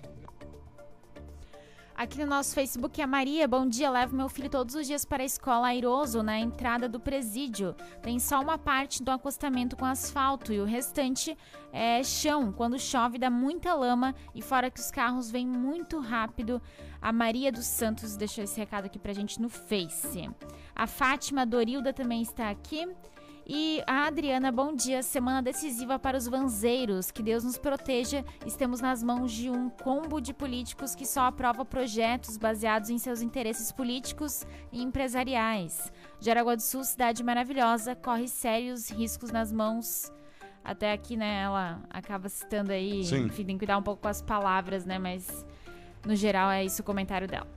[1.97, 5.23] Aqui no nosso Facebook, a Maria, bom dia, levo meu filho todos os dias para
[5.23, 7.75] a escola Airoso, na entrada do presídio.
[8.03, 11.35] Tem só uma parte do acostamento com asfalto e o restante
[11.73, 12.53] é chão.
[12.53, 16.61] Quando chove, dá muita lama e fora que os carros vêm muito rápido.
[17.01, 20.29] A Maria dos Santos deixou esse recado aqui pra gente no Face.
[20.75, 22.87] A Fátima Dorilda também está aqui.
[23.49, 25.05] E a Adriana, bom dia.
[25.05, 27.13] Semana decisiva para os vanzeiros.
[27.13, 28.25] Que Deus nos proteja.
[28.45, 33.23] Estamos nas mãos de um combo de políticos que só aprova projetos baseados em seus
[33.23, 35.93] interesses políticos e empresariais.
[36.21, 40.13] Jaraguá do Sul, cidade maravilhosa, corre sérios riscos nas mãos.
[40.65, 43.27] Até aqui, né, ela acaba citando aí, Sim.
[43.27, 45.47] enfim, tem que cuidar um pouco com as palavras, né, mas
[46.05, 47.56] no geral é isso o comentário dela.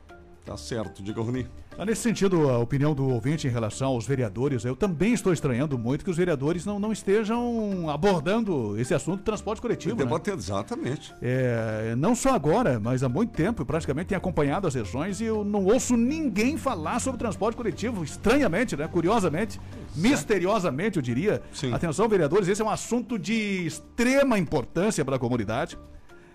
[0.49, 1.47] Tá certo, diga Rony.
[1.77, 5.77] Ah, nesse sentido, a opinião do ouvinte em relação aos vereadores, eu também estou estranhando
[5.77, 9.95] muito que os vereadores não, não estejam abordando esse assunto do transporte coletivo.
[10.03, 10.33] Né?
[10.33, 11.13] Exatamente.
[11.21, 15.43] É, não só agora, mas há muito tempo, praticamente tenho acompanhado as sessões e eu
[15.43, 18.87] não ouço ninguém falar sobre transporte coletivo, estranhamente, né?
[18.87, 19.61] Curiosamente,
[19.95, 21.43] misteriosamente, eu diria.
[21.53, 21.71] Sim.
[21.71, 25.77] Atenção, vereadores, esse é um assunto de extrema importância para a comunidade.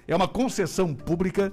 [0.07, 1.53] É uma concessão pública,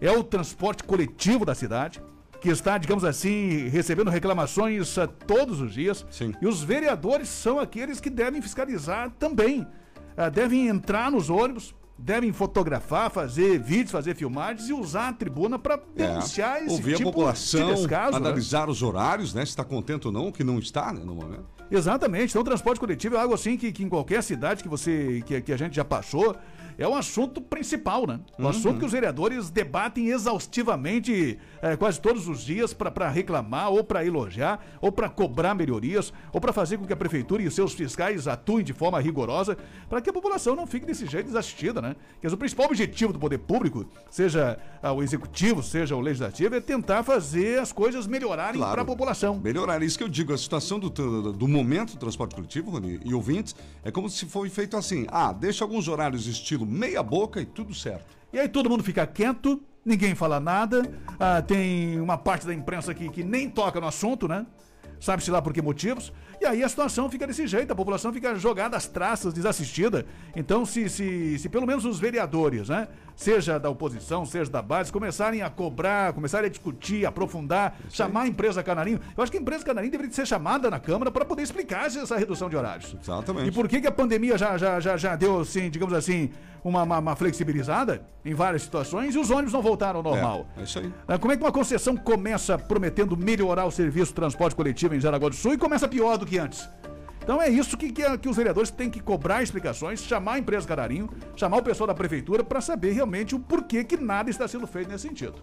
[0.00, 2.00] é o transporte coletivo da cidade
[2.40, 6.06] que está, digamos assim, recebendo reclamações uh, todos os dias.
[6.10, 6.32] Sim.
[6.40, 9.62] E os vereadores são aqueles que devem fiscalizar também.
[9.62, 15.58] Uh, devem entrar nos ônibus, devem fotografar, fazer vídeos, fazer filmagens e usar a tribuna
[15.58, 16.06] para é.
[16.06, 18.16] denunciar é, esse ouvir tipo a população, de descaso, né?
[18.28, 18.72] analisar né?
[18.72, 19.44] os horários, né?
[19.44, 21.44] Se está contente ou não, que não está né, no momento.
[21.70, 22.30] Exatamente.
[22.30, 25.40] Então, o transporte coletivo é algo assim que, que em qualquer cidade que você que,
[25.40, 26.36] que a gente já passou,
[26.78, 28.20] é o assunto principal, né?
[28.38, 28.48] O uhum.
[28.48, 34.04] assunto que os vereadores debatem exaustivamente é, quase todos os dias para reclamar, ou para
[34.04, 38.28] elogiar, ou para cobrar melhorias, ou para fazer com que a prefeitura e seus fiscais
[38.28, 41.96] atuem de forma rigorosa, para que a população não fique desse jeito desassistida, né?
[42.20, 46.60] Que o principal objetivo do poder público, seja ah, o executivo, seja o legislativo, é
[46.60, 49.40] tentar fazer as coisas melhorarem claro, para a população.
[49.42, 50.32] Melhorar, é isso que eu digo.
[50.32, 54.26] A situação do, do, do momento do transporte coletivo, Rony, e ouvintes, é como se
[54.26, 58.16] foi feito assim: ah, deixa alguns horários estilo meia boca e tudo certo.
[58.32, 60.82] E aí todo mundo fica quieto, ninguém fala nada,
[61.18, 64.46] ah, tem uma parte da imprensa aqui que nem toca no assunto, né?
[65.00, 68.34] sabe-se lá por que motivos, e aí a situação fica desse jeito, a população fica
[68.36, 70.06] jogada às traças, desassistida.
[70.36, 74.92] Então, se, se, se pelo menos os vereadores, né, seja da oposição, seja da base,
[74.92, 79.40] começarem a cobrar, começarem a discutir, aprofundar, chamar a empresa Canarinho, eu acho que a
[79.40, 82.96] empresa Canarinho deveria ser chamada na Câmara para poder explicar essa redução de horários.
[83.02, 83.48] Exatamente.
[83.48, 86.30] E por que, que a pandemia já, já, já, já deu, assim, digamos assim,
[86.62, 90.46] uma, uma, uma flexibilizada em várias situações e os ônibus não voltaram ao normal?
[90.56, 90.92] É, é isso aí.
[91.06, 95.00] Ah, Como é que uma concessão começa prometendo melhorar o serviço de transporte coletivo em
[95.00, 96.68] Jaraguá do Sul e começa pior do que antes?
[97.22, 100.66] Então é isso que, que, que os vereadores têm que cobrar explicações, chamar a empresa
[100.66, 104.66] Canarinho, chamar o pessoal da prefeitura para saber realmente o porquê que nada está sendo
[104.66, 105.42] feito nesse sentido.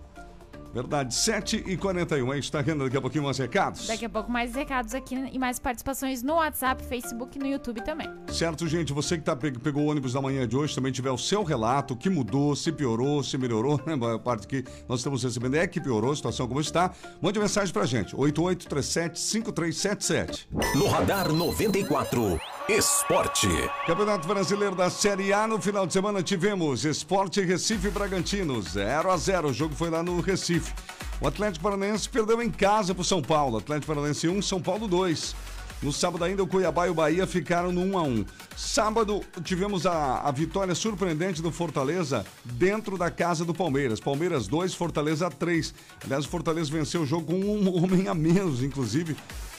[0.76, 3.88] Verdade, 7 e 41 A gente está vendo daqui a pouquinho mais recados.
[3.88, 7.82] Daqui a pouco mais recados aqui e mais participações no WhatsApp, Facebook e no YouTube
[7.82, 8.10] também.
[8.28, 11.12] Certo, gente, você que tá, pe- pegou o ônibus da manhã de hoje, também tiver
[11.12, 13.94] o seu relato, o que mudou, se piorou, se melhorou, né?
[14.14, 16.92] A parte que nós estamos recebendo é que piorou, a situação como está.
[17.22, 20.48] Mande mensagem pra gente, 8837-5377.
[20.76, 22.38] No Radar 94,
[22.68, 23.48] Esporte.
[23.86, 29.18] Campeonato Brasileiro da Série A, no final de semana tivemos Esporte Recife Bragantino, 0 a
[29.18, 30.74] 0 O jogo foi lá no Recife.
[31.22, 33.60] O Atlético Paranaense perdeu em casa pro São Paulo.
[33.60, 35.36] Atlético Paranaense 1, São Paulo 2.
[35.84, 38.26] No sábado ainda, o Cuiabá e o Bahia ficaram no 1 a 1
[38.58, 44.00] Sábado, tivemos a, a vitória surpreendente do Fortaleza dentro da casa do Palmeiras.
[44.00, 45.72] Palmeiras 2, Fortaleza 3.
[46.04, 49.16] Aliás, o Fortaleza venceu o jogo com um homem a menos, inclusive.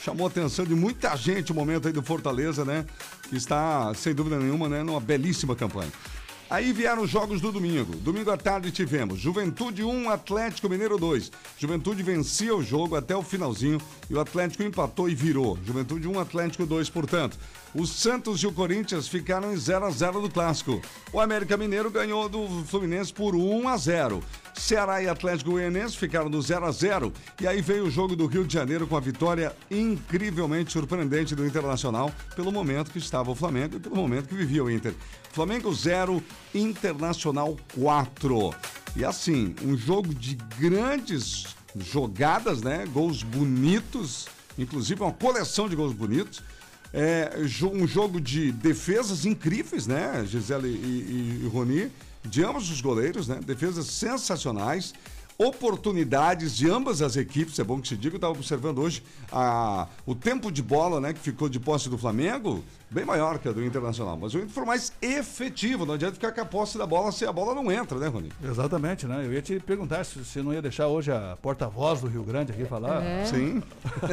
[0.07, 2.85] Chamou a atenção de muita gente o momento aí do Fortaleza, né?
[3.27, 5.91] Que está, sem dúvida nenhuma, né, numa belíssima campanha.
[6.49, 7.93] Aí vieram os jogos do domingo.
[7.97, 11.29] Domingo à tarde tivemos Juventude 1, Atlético Mineiro 2.
[11.59, 15.59] Juventude vencia o jogo até o finalzinho e o Atlético empatou e virou.
[15.61, 17.37] Juventude 1, Atlético 2, portanto.
[17.75, 20.81] O Santos e o Corinthians ficaram em 0 a 0 do clássico.
[21.11, 24.23] O América Mineiro ganhou do Fluminense por 1 a 0.
[24.57, 28.25] Ceará e Atlético Goianense ficaram no 0 a 0 e aí veio o jogo do
[28.25, 33.35] Rio de Janeiro com a vitória incrivelmente surpreendente do Internacional pelo momento que estava o
[33.35, 34.93] Flamengo e pelo momento que vivia o Inter.
[35.31, 38.53] Flamengo 0, Internacional 4.
[38.95, 42.85] E assim, um jogo de grandes jogadas, né?
[42.91, 44.27] Gols bonitos,
[44.57, 46.41] inclusive uma coleção de gols bonitos.
[46.93, 47.31] É,
[47.71, 50.23] um jogo de defesas incríveis, né?
[50.25, 51.91] Gisele e, e, e Roni,
[52.29, 53.39] de ambos os goleiros, né?
[53.45, 54.93] Defesas sensacionais.
[55.37, 59.87] Oportunidades de ambas as equipes, é bom que se diga, eu estava observando hoje a,
[60.05, 63.51] o tempo de bola, né, que ficou de posse do Flamengo, bem maior que a
[63.51, 64.17] do Internacional.
[64.17, 67.23] Mas o Inter foi mais efetivo, não adianta ficar com a posse da bola se
[67.25, 68.31] a bola não entra, né, Rony?
[68.43, 69.25] Exatamente, né?
[69.25, 72.51] Eu ia te perguntar se você não ia deixar hoje a porta-voz do Rio Grande
[72.51, 73.03] aqui falar.
[73.03, 73.25] É.
[73.25, 73.61] Sim.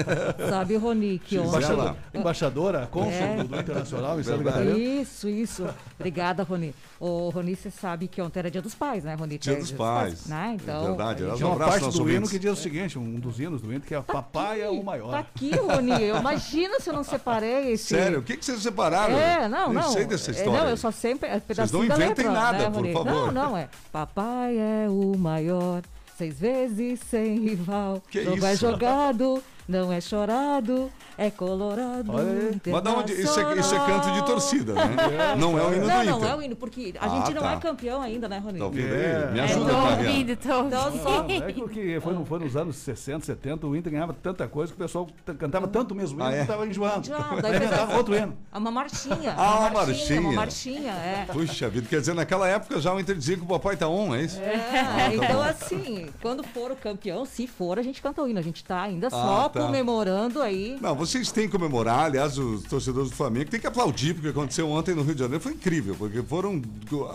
[0.50, 1.48] Sabe, Roni, que ontem...
[1.48, 3.44] Embaixador, embaixadora, cônsul É.
[3.44, 4.44] do, Internacional em Santa.
[4.44, 4.76] Catarina.
[4.76, 5.66] Isso, isso.
[5.98, 6.74] Obrigada, Roni.
[7.00, 9.38] Ô, Roni, você sabe que ontem era dia dos pais, né, Roni?
[9.38, 10.26] Dia É dos pais.
[10.26, 10.56] Né?
[10.60, 13.38] Então, É verdade, Tinha uma abraço parte do hino que diz o seguinte, um dos
[13.40, 15.14] hinos do hino, que é Papai é o Tá maior.
[15.14, 16.02] aqui, Roni.
[16.02, 17.84] Eu imagino se eu não separei esse...
[17.94, 19.16] Sério, o que, que vocês separaram?
[19.16, 19.90] É, não, Nem não.
[19.92, 20.60] sei dessa É, história.
[20.62, 21.28] não, eu só sempre.
[21.28, 22.92] É pedacinho não inventem letra, nada, né, por Rony?
[22.92, 23.06] favor.
[23.12, 23.68] Não, não, é.
[23.92, 25.82] Papai é o maior,
[26.16, 28.02] seis vezes sem rival.
[28.10, 28.60] Que Jogo é isso?
[28.70, 32.12] jogado, não é chorado, é colorado.
[32.12, 34.84] Mas da onde- isso é- isso é canto de torcida, né?
[35.38, 36.30] Não é o hino não, do Não, Inter.
[36.30, 37.52] é o hino, porque a Ah, gente não tá.
[37.52, 38.58] é campeão ainda, né, Rony?
[38.58, 39.24] Tá ouvindo É.
[39.26, 39.32] aí?
[39.32, 40.08] Me É, ajuda, tô Fabiano.
[40.08, 40.66] ouvindo, tô ouvindo.
[40.68, 41.22] Então, só.
[41.22, 44.78] Não, é porque foi, foi nos anos 60, 70, o Inter ganhava tanta coisa que
[44.78, 45.08] o pessoal
[45.38, 46.36] cantava tanto mesmo hino Ah, é?
[46.36, 47.06] que estava enjoando.
[47.06, 48.36] Já, daí cantava a- outro hino.
[48.52, 49.34] É uma marchinha.
[49.36, 50.32] Ah, uma Uma marchinha.
[50.32, 51.26] marchinha, é.
[51.32, 54.14] Puxa vida, quer dizer, naquela época já o Inter dizia que o papai tá on,
[54.14, 54.40] é isso?
[54.40, 58.38] É, então assim, quando for o campeão, se for, a gente canta o hino.
[58.38, 59.66] A gente tá ainda só Ah, tá.
[59.66, 60.76] comemorando aí.
[60.80, 64.68] Não, vocês têm que comemorar, aliás, os torcedores do Flamengo têm que aplaudir, porque aconteceu
[64.68, 66.60] ontem no Rio de Janeiro foi incrível, porque foram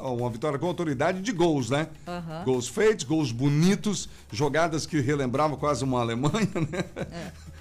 [0.03, 1.87] uma vitória com autoridade de gols, né?
[2.07, 2.43] Aham.
[2.45, 6.85] Gols feitos, gols bonitos, jogadas que relembravam quase uma Alemanha, né?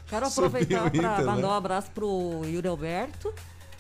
[0.09, 1.25] Quero Subiu aproveitar para né?
[1.25, 3.33] mandar um abraço pro Yuri Alberto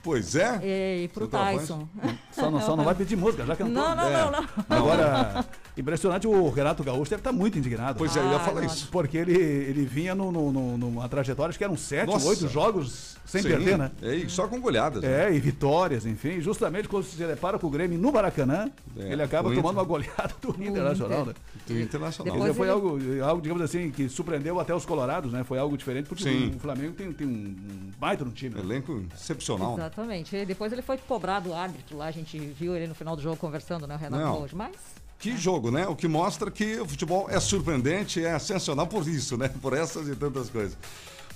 [0.03, 0.61] Pois é.
[1.05, 1.61] e pro Seu Tavares?
[1.61, 1.89] Tyson.
[2.33, 3.75] Só não, só não vai pedir música, já cantou.
[3.75, 4.13] Não, não, É.
[4.25, 4.47] não, não.
[4.71, 5.45] Agora,
[5.77, 7.99] impressionante, o Renato Gaúcho deve estar muito indignado.
[7.99, 8.75] Pois é, eu ia Ah, falar nossa.
[8.77, 8.89] isso.
[8.91, 12.27] Porque ele, ele vinha no, no- no- numa trajetória, acho que eram sete, Nossa.
[12.29, 13.91] oito jogos sem Sim, perder, né?
[14.01, 15.03] É, e só com goleadas.
[15.03, 15.27] né?
[15.29, 16.41] É, e vitórias, enfim.
[16.41, 19.79] Justamente quando se depara com o Grêmio no Maracanã, É, ele acaba o tomando Inter.
[19.81, 21.35] uma goleada do Internacional, né?
[21.67, 22.35] Do Internacional.
[22.35, 25.45] Depois foi ele- algo, algo, digamos assim, que surpreendeu até os colorados, né?
[25.45, 26.53] Foi algo diferente, porque Sim.
[26.57, 28.55] o Flamengo tem, tem um, baita no time.
[28.55, 28.61] né?
[28.63, 29.77] Elenco excepcional.
[29.77, 29.88] né?
[29.89, 30.37] Exatamente.
[30.37, 33.23] E depois ele foi cobrado o árbitro lá, a gente viu ele no final do
[33.23, 34.43] jogo conversando, né, o Renato Não.
[34.43, 34.55] hoje.
[34.55, 34.77] Mas
[35.19, 35.87] Que jogo, né?
[35.89, 39.49] O que mostra que o futebol é surpreendente, é sensacional por isso, né?
[39.61, 40.77] Por essas e tantas coisas.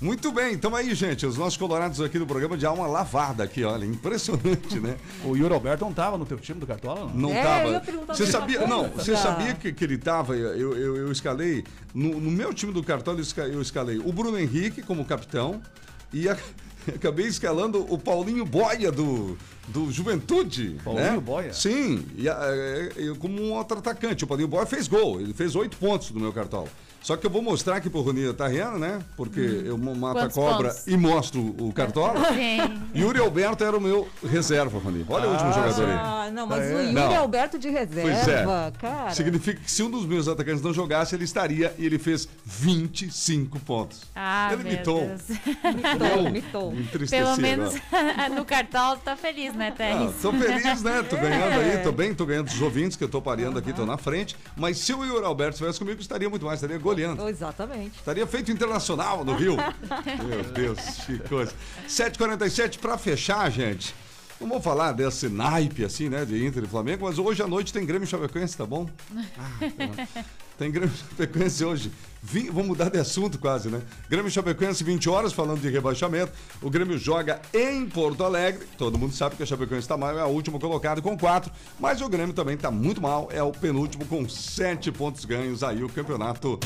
[0.00, 3.62] Muito bem, então aí, gente, os nossos colorados aqui do programa de alma lavada aqui,
[3.62, 4.96] olha, impressionante, né?
[5.24, 7.08] O Yuri Alberto não tava no teu time do Cartola, não?
[7.14, 7.40] Não É,
[7.76, 8.06] eu tava.
[8.14, 8.58] Você sabia?
[8.58, 9.18] coisa, Não, você tá.
[9.18, 10.34] sabia que, que ele tava?
[10.36, 11.64] Eu, eu, eu escalei.
[11.94, 13.20] No, no meu time do Cartola,
[13.52, 15.60] eu escalei o Bruno Henrique como capitão
[16.12, 16.36] e a-
[16.94, 19.36] acabei escalando o Paulinho Boia do,
[19.68, 20.78] do Juventude.
[20.84, 21.20] Paulinho né?
[21.20, 21.52] Boia?
[21.52, 24.24] Sim, e a- é, eu como um outro atacante.
[24.24, 26.68] O Paulinho Boia fez gol, ele fez oito pontos no meu Cartola.
[27.02, 29.00] Só que eu vou mostrar aqui pro Rony Tarriano, né?
[29.16, 30.86] Porque eu mato a Quantos cobra pontos?
[30.86, 32.14] e mostro o Cartola.
[32.32, 32.82] Sim.
[32.94, 35.04] Yuri Alberto era o meu reserva, Rony.
[35.08, 35.94] Olha o último jogador aí.
[35.98, 36.74] Ah, não, mas É.
[36.74, 37.16] o Yuri Não.
[37.16, 39.10] Alberto de reserva, cara.
[39.10, 43.58] Significa que se um dos meus atacantes não jogasse, ele estaria e ele fez 25
[43.60, 44.02] pontos.
[44.14, 45.02] Ah, ele mitou.
[45.74, 46.74] Mitou, mitou.
[47.10, 47.74] Pelo menos
[48.36, 50.14] no cartão tá feliz, né, Ah, Teres?
[50.20, 51.02] tô feliz, né?
[51.02, 51.72] Tô ganhando É.
[51.76, 54.36] aí, tô bem, tô ganhando os ouvintes que eu tô pareando aqui, tô na frente.
[54.56, 57.22] Mas se o Yuri Alberto estivesse comigo, estaria muito mais, estaria goleando.
[57.22, 57.98] Oh, Exatamente.
[57.98, 59.56] Estaria feito internacional no Rio.
[60.26, 61.52] Meu Deus, que coisa.
[61.88, 63.94] 7h47 pra fechar, gente.
[64.40, 67.72] Não vamos falar desse naipe assim, né, de Inter e Flamengo, mas hoje à noite
[67.72, 68.88] tem Grêmio Chapecoense, tá bom?
[69.38, 70.24] Ah, tá.
[70.58, 71.92] Tem Grêmio Chapecoense hoje.
[72.22, 73.82] Vim, vamos mudar de assunto quase, né?
[74.08, 76.32] Grêmio Chapecoense, 20 horas, falando de rebaixamento.
[76.60, 78.64] O Grêmio joga em Porto Alegre.
[78.78, 81.50] Todo mundo sabe que a Chapecoense está mal, é a última colocada com 4.
[81.80, 85.82] Mas o Grêmio também está muito mal, é o penúltimo com 7 pontos ganhos aí
[85.82, 86.60] o campeonato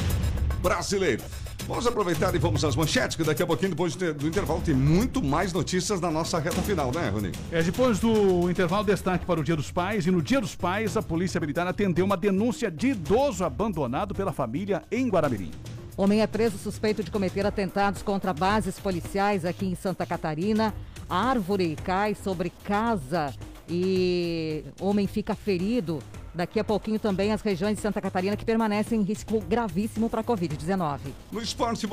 [0.60, 1.22] brasileiro.
[1.66, 5.22] Vamos aproveitar e vamos às manchetes, que daqui a pouquinho, depois do intervalo, tem muito
[5.22, 7.32] mais notícias na nossa reta final, né, Rony?
[7.50, 10.06] É, depois do intervalo, destaque para o Dia dos Pais.
[10.06, 14.32] E no Dia dos Pais, a Polícia Militar atendeu uma denúncia de idoso abandonado pela
[14.32, 15.50] família em Guaramirim.
[15.96, 20.74] Homem é preso suspeito de cometer atentados contra bases policiais aqui em Santa Catarina.
[21.08, 23.34] Árvore cai sobre casa
[23.68, 26.00] e homem fica ferido.
[26.36, 30.20] Daqui a pouquinho também as regiões de Santa Catarina que permanecem em risco gravíssimo para
[30.20, 30.98] a Covid-19.
[31.32, 31.88] No esporte,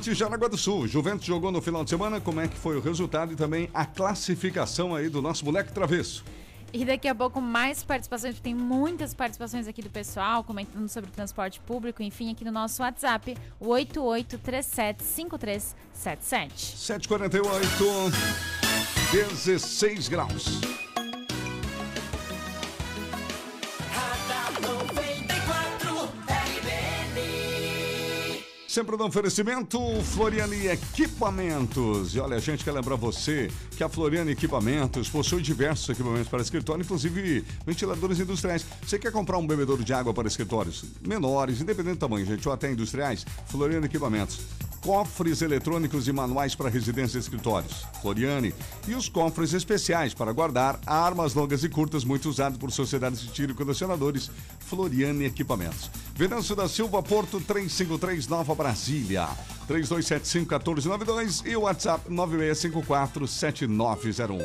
[0.00, 0.88] de Jaraguá do Sul.
[0.88, 3.86] Juventus jogou no final de semana, como é que foi o resultado e também a
[3.86, 6.24] classificação aí do nosso moleque travesso.
[6.72, 11.12] E daqui a pouco mais participações, tem muitas participações aqui do pessoal comentando sobre o
[11.12, 15.72] transporte público, enfim, aqui no nosso WhatsApp, o 88375377.
[16.52, 18.12] 7h48,
[19.12, 20.83] 16 graus.
[28.74, 32.12] Sempre no oferecimento Floriane Equipamentos.
[32.12, 36.42] E olha, a gente quer lembrar você que a Floriane Equipamentos possui diversos equipamentos para
[36.42, 38.66] escritório, inclusive ventiladores industriais.
[38.84, 42.52] Você quer comprar um bebedouro de água para escritórios menores, independente do tamanho, gente, ou
[42.52, 43.24] até industriais?
[43.46, 44.40] Floriane Equipamentos.
[44.84, 47.86] Cofres eletrônicos e manuais para residências e escritórios.
[48.02, 48.52] Floriane.
[48.86, 53.28] E os cofres especiais para guardar armas longas e curtas, muito usados por sociedades de
[53.28, 54.30] tiro e condicionadores.
[54.60, 55.90] Floriane Equipamentos.
[56.14, 59.26] Venâncio da Silva, Porto 353, Nova Brasília.
[59.66, 64.44] 3275-1492 e o WhatsApp 9654-7901.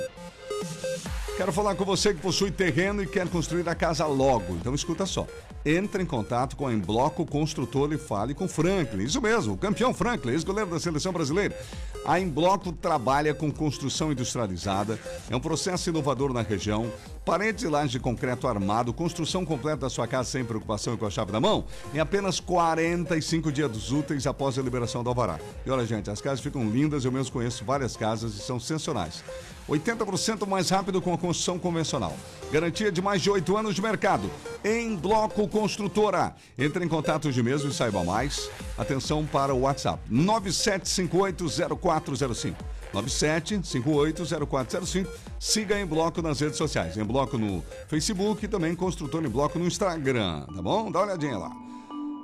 [1.40, 4.56] Quero falar com você que possui terreno e quer construir a casa logo.
[4.56, 5.26] Então escuta só.
[5.66, 9.06] Entre em contato com a Embloco Construtor e fale com Franklin.
[9.06, 11.58] Isso mesmo, o campeão Franklin, ex-goleiro da seleção brasileira.
[12.06, 16.92] A Embloco trabalha com construção industrializada, é um processo inovador na região.
[17.24, 21.06] Paredes e lajes de concreto armado, construção completa da sua casa sem preocupação e com
[21.06, 21.64] a chave na mão,
[21.94, 25.40] em apenas 45 dias úteis após a liberação do Alvará.
[25.66, 29.24] E olha, gente, as casas ficam lindas, eu mesmo conheço várias casas e são sensacionais.
[29.70, 32.15] 80% mais rápido com a construção convencional.
[32.51, 34.30] Garantia de mais de 8 anos de mercado.
[34.63, 36.36] Em Bloco Construtora.
[36.57, 38.49] Entre em contato hoje mesmo e saiba mais.
[38.78, 40.01] Atenção para o WhatsApp.
[40.11, 42.55] 97580405.
[42.93, 45.07] 97580405.
[45.39, 46.97] Siga em Bloco nas redes sociais.
[46.97, 50.45] Em Bloco no Facebook e também Construtor em Bloco no Instagram.
[50.47, 50.91] Tá bom?
[50.91, 51.68] Dá uma olhadinha lá.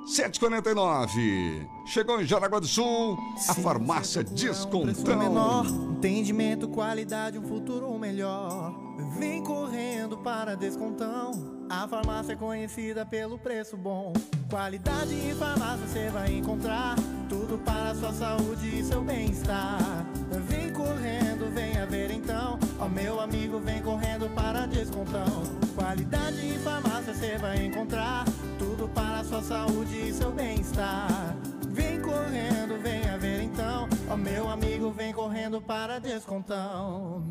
[0.06, 1.68] 749.
[1.84, 5.18] Chegou em Jaraguá do Sul, a farmácia Descontão.
[5.18, 8.72] menor, entendimento, qualidade, um futuro melhor.
[9.18, 11.32] Vem correndo para Descontão.
[11.68, 14.12] A farmácia é conhecida pelo preço bom.
[14.48, 16.94] Qualidade em farmácia você vai encontrar.
[17.28, 20.06] Tudo para a sua saúde e seu bem-estar.
[20.48, 22.56] Vem correndo, venha ver então.
[22.78, 25.65] Ó meu amigo, vem correndo para Descontão.
[25.76, 28.24] Qualidade em farmácia você vai encontrar.
[28.58, 31.36] Tudo para a sua saúde e seu bem-estar.
[31.68, 33.86] Vem correndo, venha ver então.
[34.10, 37.22] Ó meu amigo, vem correndo para Descontão.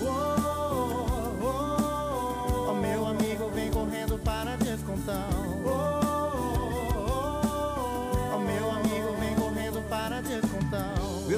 [0.00, 2.70] Oh, oh, oh, oh.
[2.70, 5.67] Ó meu amigo, vem correndo para Descontão.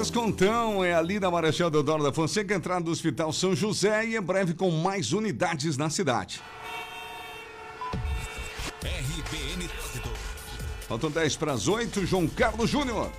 [0.01, 0.83] Descontão.
[0.83, 4.55] É ali da Marechal Deodoro da Fonseca, entrada do Hospital São José e em breve
[4.55, 6.41] com mais unidades na cidade.
[8.81, 9.69] RBN.
[10.87, 13.11] Faltam 10 para as 8, João Carlos Júnior.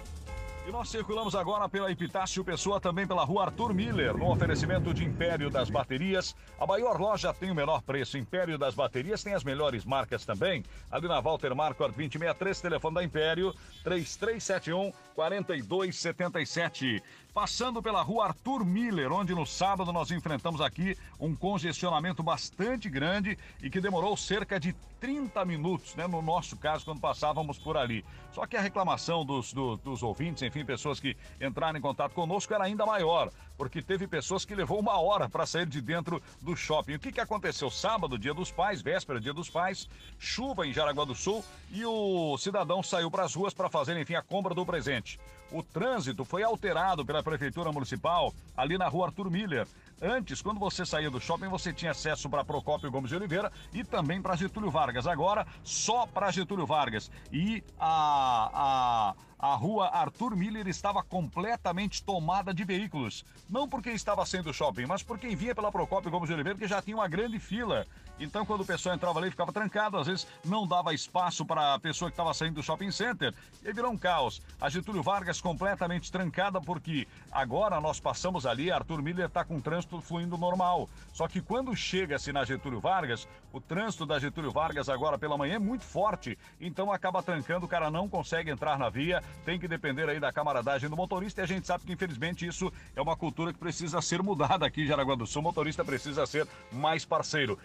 [0.64, 5.04] E nós circulamos agora pela Epitácio Pessoa, também pela rua Arthur Miller, no oferecimento de
[5.04, 6.36] Império das Baterias.
[6.56, 8.16] A maior loja tem o menor preço.
[8.16, 10.62] Império das Baterias tem as melhores marcas também.
[10.88, 13.52] Ali na Walter Marco 2063, telefone da Império,
[13.82, 17.02] 3371 4277
[17.32, 23.38] passando pela rua Arthur Miller, onde no sábado nós enfrentamos aqui um congestionamento bastante grande
[23.62, 26.06] e que demorou cerca de 30 minutos, né?
[26.06, 28.04] No nosso caso, quando passávamos por ali.
[28.32, 32.54] Só que a reclamação dos, do, dos ouvintes, enfim, pessoas que entraram em contato conosco
[32.54, 36.54] era ainda maior, porque teve pessoas que levou uma hora para sair de dentro do
[36.54, 36.94] shopping.
[36.94, 37.68] O que, que aconteceu?
[37.68, 42.36] Sábado, dia dos pais, véspera, dia dos pais, chuva em Jaraguá do Sul e o
[42.38, 45.18] cidadão saiu para as ruas para fazer, enfim, a compra do presente.
[45.52, 49.66] O trânsito foi alterado pela Prefeitura Municipal ali na rua Arthur Miller.
[50.00, 53.84] Antes, quando você saía do shopping, você tinha acesso para Procópio Gomes de Oliveira e
[53.84, 55.06] também para Getúlio Vargas.
[55.06, 57.10] Agora, só para Getúlio Vargas.
[57.30, 63.24] E a, a, a rua Arthur Miller estava completamente tomada de veículos.
[63.48, 66.66] Não porque estava sendo shopping, mas por quem vinha pela Procópio Gomes de Oliveira, que
[66.66, 67.86] já tinha uma grande fila.
[68.22, 71.78] Então, quando o pessoal entrava ali, ficava trancado, às vezes não dava espaço para a
[71.80, 73.34] pessoa que estava saindo do shopping center.
[73.64, 74.40] E virou um caos.
[74.60, 79.60] A Getúlio Vargas completamente trancada, porque agora nós passamos ali, Arthur Miller está com o
[79.60, 80.88] trânsito fluindo normal.
[81.12, 85.56] Só que quando chega-se na Getúlio Vargas, o trânsito da Getúlio Vargas agora pela manhã
[85.56, 86.38] é muito forte.
[86.60, 90.32] Então acaba trancando, o cara não consegue entrar na via, tem que depender aí da
[90.32, 91.40] camaradagem do motorista.
[91.40, 94.82] E a gente sabe que, infelizmente, isso é uma cultura que precisa ser mudada aqui
[94.82, 95.40] em Jaraguá do Sul.
[95.40, 97.58] O motorista precisa ser mais parceiro.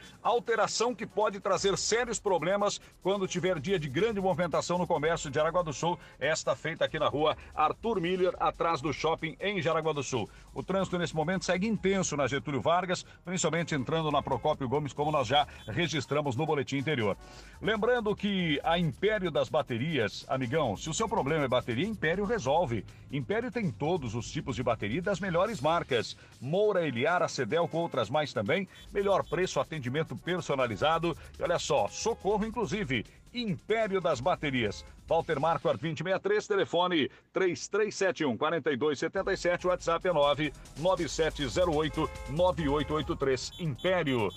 [0.48, 5.36] Alteração que pode trazer sérios problemas quando tiver dia de grande movimentação no comércio de
[5.36, 6.00] Jaraguá do Sul.
[6.18, 10.30] Esta feita aqui na rua Arthur Miller, atrás do shopping em Jaraguá do Sul.
[10.54, 15.12] O trânsito nesse momento segue intenso na Getúlio Vargas, principalmente entrando na Procópio Gomes, como
[15.12, 17.18] nós já registramos no boletim interior.
[17.62, 22.86] Lembrando que a Império das Baterias, amigão, se o seu problema é bateria, Império resolve.
[23.12, 26.16] Império tem todos os tipos de bateria das melhores marcas.
[26.40, 28.68] Moura, Eliara, Cedel com outras mais também.
[28.94, 31.16] Melhor preço, atendimento personalizado.
[31.40, 33.06] E olha só, socorro inclusive.
[33.34, 34.84] Império das Baterias.
[35.08, 43.54] Walter Marco 2063, telefone 3371 4277, WhatsApp é 99708 9883.
[43.60, 44.30] Império.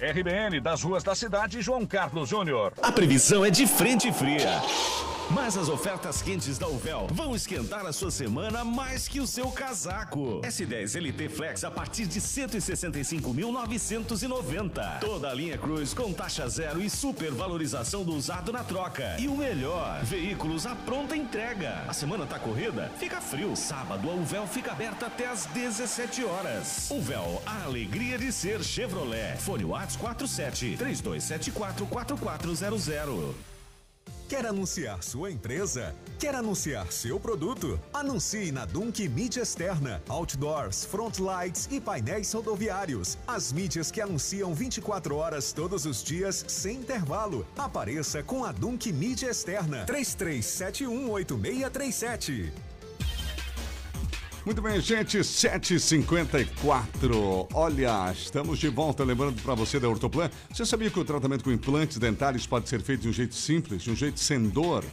[0.00, 2.72] RBN das ruas da cidade, João Carlos Júnior.
[2.80, 4.60] A previsão é de frente fria.
[5.30, 9.50] Mas as ofertas quentes da Uvel vão esquentar a sua semana mais que o seu
[9.50, 10.40] casaco.
[10.42, 14.98] S10 LT Flex a partir de 165.990.
[15.00, 19.16] Toda a linha Cruz com taxa zero e supervalorização do usado na troca.
[19.18, 21.84] E o melhor, veículos à pronta entrega.
[21.88, 22.90] A semana tá corrida?
[22.98, 23.54] Fica frio.
[23.56, 26.90] Sábado a Uvel fica aberta até às 17 horas.
[26.90, 29.36] Uvel, a alegria de ser Chevrolet.
[29.38, 33.51] Fone Whats 47 3274 4400.
[34.32, 35.94] Quer anunciar sua empresa?
[36.18, 37.78] Quer anunciar seu produto?
[37.92, 43.18] Anuncie na Dunk Mídia Externa, Outdoors, Front Lights e painéis rodoviários.
[43.26, 47.46] As mídias que anunciam 24 horas todos os dias, sem intervalo.
[47.58, 49.84] Apareça com a Dunk Mídia Externa.
[49.84, 52.71] 33718637.
[54.44, 57.46] Muito bem, gente, 7h54.
[57.54, 59.04] Olha, estamos de volta.
[59.04, 62.82] Lembrando para você da Ortoplan, você sabia que o tratamento com implantes dentários pode ser
[62.82, 64.84] feito de um jeito simples, de um jeito sem dor?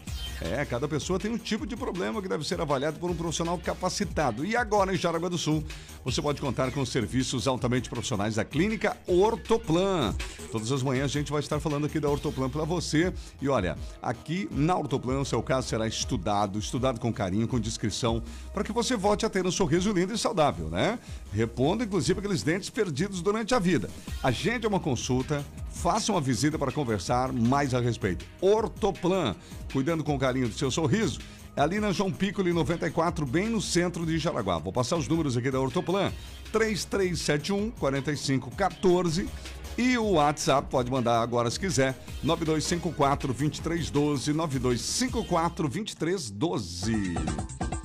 [0.41, 3.57] É, cada pessoa tem um tipo de problema que deve ser avaliado por um profissional
[3.57, 4.45] capacitado.
[4.45, 5.63] E agora, em Jaraguá do Sul,
[6.03, 10.15] você pode contar com os serviços altamente profissionais da clínica Ortoplan.
[10.49, 13.13] Todas as manhãs a gente vai estar falando aqui da Ortoplan para você.
[13.41, 18.23] E olha, aqui na Ortoplan o seu caso será estudado, estudado com carinho, com discrição,
[18.53, 20.97] para que você volte a ter um sorriso lindo e saudável, né?
[21.33, 23.89] Repondo, inclusive, aqueles dentes perdidos durante a vida.
[24.23, 28.25] Agende uma consulta, faça uma visita para conversar mais a respeito.
[28.41, 29.35] Ortoplan,
[29.71, 31.19] cuidando com carinho do seu sorriso.
[31.55, 34.59] É ali na João Piccoli 94, bem no centro de Jaraguá.
[34.59, 36.11] Vou passar os números aqui da Ortoplan.
[36.51, 39.27] 3371 4514
[39.77, 47.78] e o WhatsApp pode mandar agora se quiser, 9254 2312, 9254 2312.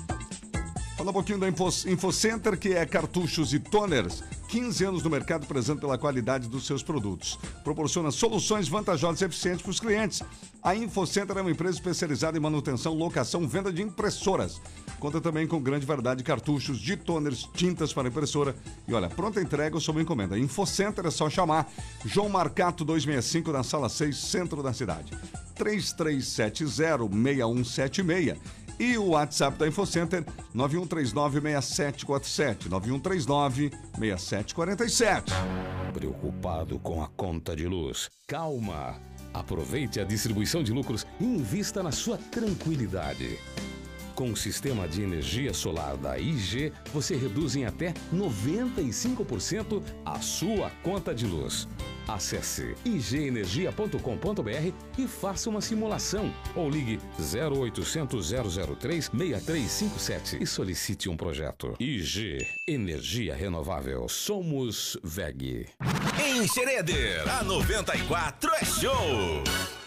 [0.96, 4.22] Fala um pouquinho da Info, InfoCenter, que é cartuchos e toners.
[4.46, 7.36] 15 anos no mercado prezando pela qualidade dos seus produtos.
[7.64, 10.22] Proporciona soluções vantajosas e eficientes para os clientes.
[10.62, 14.60] A InfoCenter é uma empresa especializada em manutenção, locação, venda de impressoras.
[15.00, 18.54] Conta também com grande variedade de cartuchos, de toners, tintas para impressora.
[18.86, 20.38] E olha, pronta entrega ou sob encomenda.
[20.38, 21.68] InfoCenter é só chamar.
[22.04, 25.12] João Marcato 265 na sala 6, centro da cidade.
[25.56, 28.63] 3370 6176.
[28.78, 32.68] E o WhatsApp da InfoCenter, 9139-6747.
[32.68, 35.24] 9139-6747.
[35.92, 38.08] Preocupado com a conta de luz?
[38.26, 38.98] Calma!
[39.32, 43.36] Aproveite a distribuição de lucros e invista na sua tranquilidade.
[44.14, 50.70] Com o sistema de energia solar da IG, você reduz em até 95% a sua
[50.84, 51.66] conta de luz.
[52.06, 58.32] Acesse igenergia.com.br e faça uma simulação ou ligue 0800
[58.78, 61.74] 003 6357 e solicite um projeto.
[61.78, 64.08] IG Energia Renovável.
[64.08, 65.68] Somos VEG.
[66.24, 69.83] Em Xereder, a 94 é show!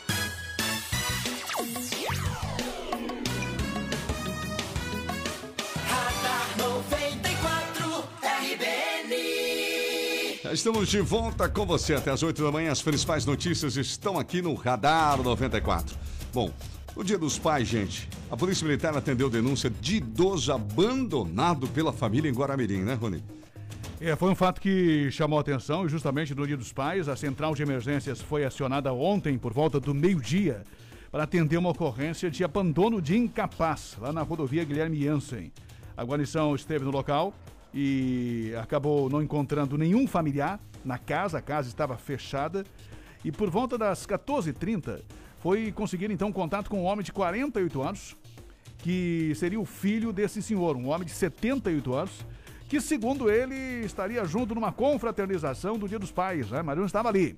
[10.51, 12.71] Estamos de volta com você até as 8 da manhã.
[12.71, 15.97] As principais notícias estão aqui no Radar 94.
[16.33, 16.51] Bom,
[16.95, 22.29] no Dia dos Pais, gente, a Polícia Militar atendeu denúncia de idoso abandonado pela família
[22.29, 23.23] em Guaramirim, né, Rony?
[23.99, 27.15] É, foi um fato que chamou a atenção e justamente no Dia dos Pais, a
[27.15, 30.63] central de emergências foi acionada ontem por volta do meio-dia
[31.11, 35.51] para atender uma ocorrência de abandono de incapaz lá na rodovia Guilherme Jansen.
[35.95, 37.33] A guarnição esteve no local
[37.74, 42.65] e acabou não encontrando nenhum familiar na casa, a casa estava fechada
[43.24, 45.01] e por volta das 14h30
[45.39, 48.15] foi conseguir então contato com um homem de 48 anos
[48.80, 52.26] que seria o filho desse senhor, um homem de 78 anos
[52.68, 53.55] que, segundo ele,
[53.86, 56.61] estaria junto numa confraternização do Dia dos Pais, né?
[56.61, 57.36] Mas não estava ali.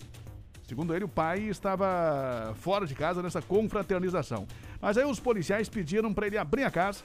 [0.67, 4.47] Segundo ele, o pai estava fora de casa nessa confraternização.
[4.81, 7.03] Mas aí os policiais pediram para ele abrir a casa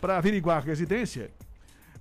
[0.00, 1.30] para averiguar a residência,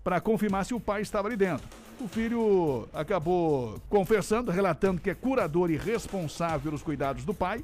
[0.09, 1.67] para confirmar se o pai estava ali dentro.
[2.01, 7.63] O filho acabou confessando, relatando que é curador e responsável pelos cuidados do pai.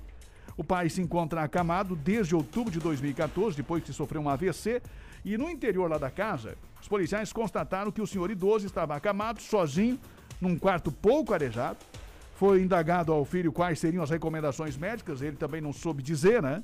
[0.56, 4.80] O pai se encontra acamado desde outubro de 2014, depois que sofreu um AVC.
[5.26, 9.42] E no interior lá da casa, os policiais constataram que o senhor idoso estava acamado,
[9.42, 10.00] sozinho,
[10.40, 11.80] num quarto pouco arejado.
[12.36, 16.64] Foi indagado ao filho quais seriam as recomendações médicas, ele também não soube dizer, né?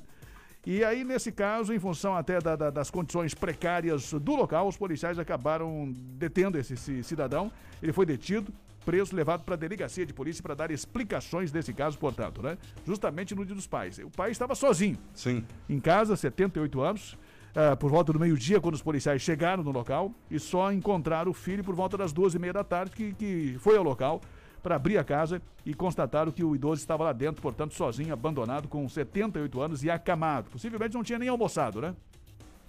[0.64, 4.76] E aí, nesse caso, em função até da- da- das condições precárias do local, os
[4.76, 7.50] policiais acabaram detendo esse, esse cidadão.
[7.82, 8.52] Ele foi detido,
[8.84, 12.56] preso, levado para a delegacia de polícia para dar explicações desse caso, portanto, né?
[12.86, 13.98] Justamente no dia dos pais.
[13.98, 14.96] O pai estava sozinho.
[15.14, 15.44] Sim.
[15.68, 17.18] Em casa, 78 anos.
[17.54, 21.34] ah, por volta do meio-dia, quando os policiais chegaram no local, e só encontraram o
[21.34, 24.22] filho por volta das duas e meia da tarde, que, que foi ao local
[24.62, 28.68] para abrir a casa e constataram que o idoso estava lá dentro, portanto, sozinho, abandonado,
[28.68, 30.50] com 78 anos e acamado.
[30.50, 31.94] Possivelmente não tinha nem almoçado, né?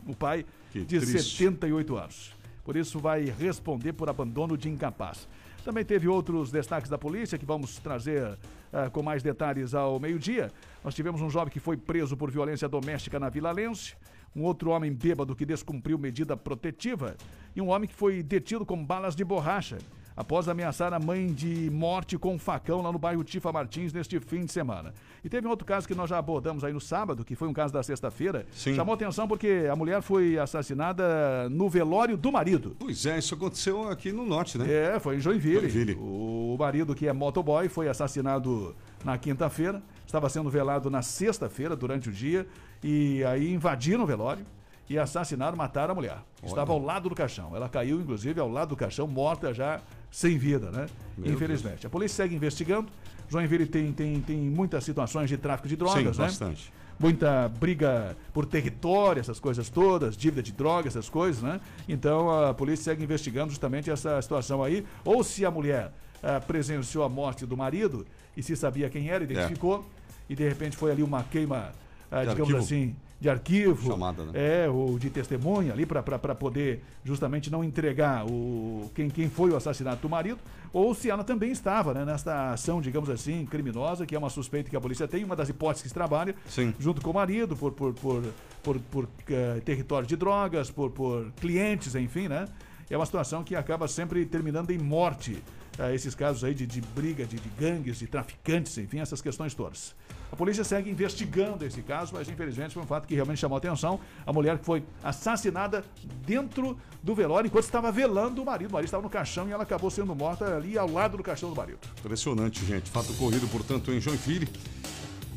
[0.06, 1.38] O pai Que de triste.
[1.38, 2.34] 78 anos.
[2.64, 5.28] Por isso vai responder por abandono de incapaz.
[5.64, 8.38] Também teve outros destaques da polícia que vamos trazer
[8.72, 10.52] ah, com mais detalhes ao meio-dia.
[10.84, 13.96] Nós tivemos um jovem que foi preso por violência doméstica na Vila Lense,
[14.36, 17.16] um outro homem bêbado que descumpriu medida protetiva
[17.56, 19.78] e um homem que foi detido com balas de borracha
[20.16, 24.20] após ameaçar a mãe de morte com um facão lá no bairro Tifa Martins neste
[24.20, 24.94] fim de semana.
[25.24, 27.54] E teve um outro caso que nós já abordamos aí no sábado, que foi um
[27.54, 28.46] caso da sexta-feira.
[28.54, 32.76] Chamou atenção porque a mulher foi assassinada no velório do marido.
[32.80, 34.96] Pois é, isso aconteceu aqui no norte, né?
[34.96, 35.70] É, foi em Joinville.
[35.70, 35.98] Joinville.
[36.00, 39.82] O marido, que é motoboy, foi assassinado na quinta-feira.
[40.06, 42.46] Estava sendo velado na sexta-feira, durante o dia.
[42.84, 44.46] E aí invadiram o velório
[44.90, 46.18] e assassinaram, mataram a mulher.
[46.44, 47.56] Estava ao lado do caixão.
[47.56, 49.82] Ela caiu, inclusive, ao lado do caixão, morta já
[50.14, 50.86] sem vida, né?
[51.18, 51.88] Meu Infelizmente.
[51.88, 52.88] A polícia segue investigando.
[53.28, 56.28] Joinville tem, tem, tem muitas situações de tráfico de drogas, Sim, né?
[56.28, 56.72] bastante.
[57.00, 61.60] muita briga por território, essas coisas todas, dívida de drogas, essas coisas, né?
[61.90, 64.86] Então a polícia segue investigando justamente essa situação aí.
[65.04, 65.92] Ou se a mulher
[66.22, 68.06] ah, presenciou a morte do marido
[68.38, 69.84] e se sabia quem era, identificou,
[70.30, 71.72] e de repente foi ali uma queima,
[72.12, 72.58] ah, De digamos arquivo.
[72.60, 73.90] assim, de arquivo.
[73.90, 74.32] Chamada, né?
[74.36, 79.56] É, ou de testemunha ali para poder justamente não entregar o, quem, quem foi o
[79.56, 80.40] assassinato do marido,
[80.74, 84.70] ou se ela também estava né, nesta ação, digamos assim, criminosa, que é uma suspeita
[84.70, 86.74] que a polícia tem, uma das hipóteses que trabalha, Sim.
[86.78, 88.24] junto com o marido, por, por, por,
[88.62, 92.46] por, por, eh, território de drogas, por, por clientes, enfim, né?
[92.90, 95.42] É uma situação que acaba sempre terminando em morte.
[95.80, 99.54] eh, esses casos aí de, de briga, de, de gangues, de traficantes, enfim, essas questões
[99.54, 99.96] todas.
[100.34, 103.60] A polícia segue investigando esse caso, mas infelizmente foi um fato que realmente chamou a
[103.60, 104.00] atenção.
[104.26, 105.86] A mulher que foi assassinada
[106.26, 108.72] dentro do velório enquanto estava velando o marido.
[108.72, 111.52] O marido estava no caixão e ela acabou sendo morta ali ao lado do caixão
[111.52, 111.78] do marido.
[112.00, 112.90] Impressionante, gente.
[112.90, 114.50] Fato corrido, portanto, em Joinville.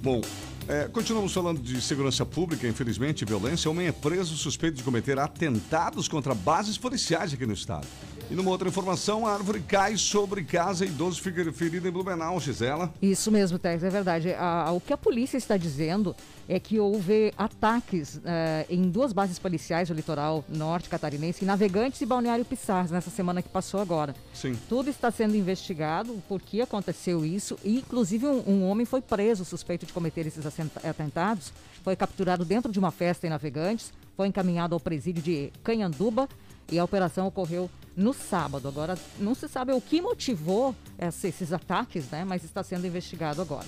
[0.03, 0.23] Bom,
[0.69, 3.71] é, continuamos falando de segurança pública, infelizmente, violência.
[3.71, 7.87] Homem é preso suspeito de cometer atentados contra bases policiais aqui no estado.
[8.29, 12.41] E numa outra informação, a árvore cai sobre casa e idoso fica ferido em Blumenau,
[12.41, 12.93] Gisela.
[13.01, 14.35] Isso mesmo, Tex, é verdade.
[14.35, 16.17] A- o que a polícia está dizendo
[16.49, 22.01] é que houve ataques eh, em duas bases policiais do litoral norte catarinense, em Navegantes
[22.01, 24.15] e Balneário Pissarras, nessa semana que passou agora.
[24.35, 24.57] Sim.
[24.69, 29.45] Tudo está sendo investigado, por que aconteceu isso, e inclusive um, um homem foi preso
[29.45, 30.45] suspeito de cometer esses
[30.89, 31.53] atentados,
[31.83, 36.29] foi capturado dentro de uma festa em Navegantes, foi encaminhado ao presídio de Canhanduba
[36.71, 38.67] e a operação ocorreu no sábado.
[38.67, 42.25] Agora, não se sabe o que motivou esses ataques, né?
[42.25, 43.67] Mas está sendo investigado agora.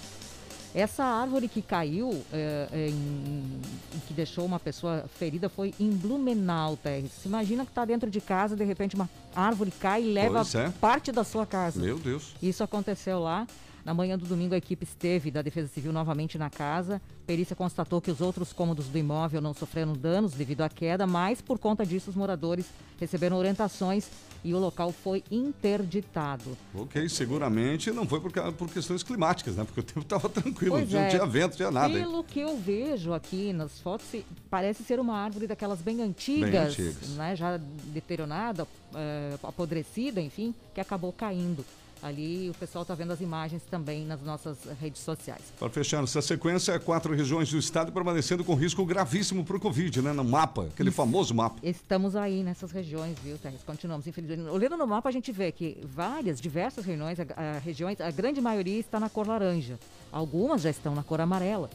[0.74, 3.61] Essa árvore que caiu, é, em-
[4.07, 7.11] que deixou uma pessoa ferida, foi em Blumenau, Terres.
[7.22, 10.68] Se imagina que está dentro de casa, de repente uma árvore cai e leva é.
[10.78, 11.80] parte da sua casa.
[11.80, 12.34] Meu Deus.
[12.43, 13.47] Isso aconteceu lá.
[13.85, 17.01] Na manhã do domingo, a equipe esteve da Defesa Civil novamente na casa.
[17.26, 21.41] Perícia constatou que os outros cômodos do imóvel não sofreram danos devido à queda, mas
[21.41, 22.66] por conta disso, os moradores
[23.01, 24.09] receberam orientações
[24.45, 26.57] e o local foi interditado.
[26.74, 29.64] Ok, seguramente não foi por, por questões climáticas, né?
[29.64, 31.09] Porque o tempo estava tranquilo, Pois não é.
[31.09, 31.93] tinha vento, não tinha nada.
[31.95, 32.01] hein?
[32.05, 34.07] Pelo que eu vejo aqui nas fotos,
[34.51, 37.09] parece ser uma árvore daquelas bem antigas, antigas.
[37.11, 37.57] né, já
[37.87, 41.64] deteriorada, eh, apodrecida, enfim, que acabou caindo.
[42.03, 45.42] Ali o pessoal está vendo as imagens também nas nossas redes sociais.
[45.59, 50.03] Para fechar essa sequência, quatro regiões do estado permanecendo com risco gravíssimo para o Covid,
[50.03, 50.12] né?
[50.12, 51.57] No mapa, aquele famoso mapa.
[51.62, 53.62] Estamos aí nessas regiões, viu, Terres?
[53.64, 54.49] Continuamos, infelizmente.
[54.49, 58.40] Olhando no mapa, a gente vê que várias, diversas regiões, a, a regiões, a grande
[58.40, 59.78] maioria está na cor laranja.
[60.12, 61.68] Algumas já estão na cor amarela.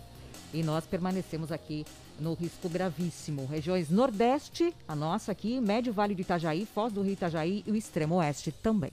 [0.53, 1.85] E nós permanecemos aqui
[2.19, 3.45] no risco gravíssimo.
[3.47, 7.75] Regiões Nordeste, a nossa aqui, Médio Vale do Itajaí, Foz do Rio Itajaí e o
[7.75, 8.91] Extremo Oeste também.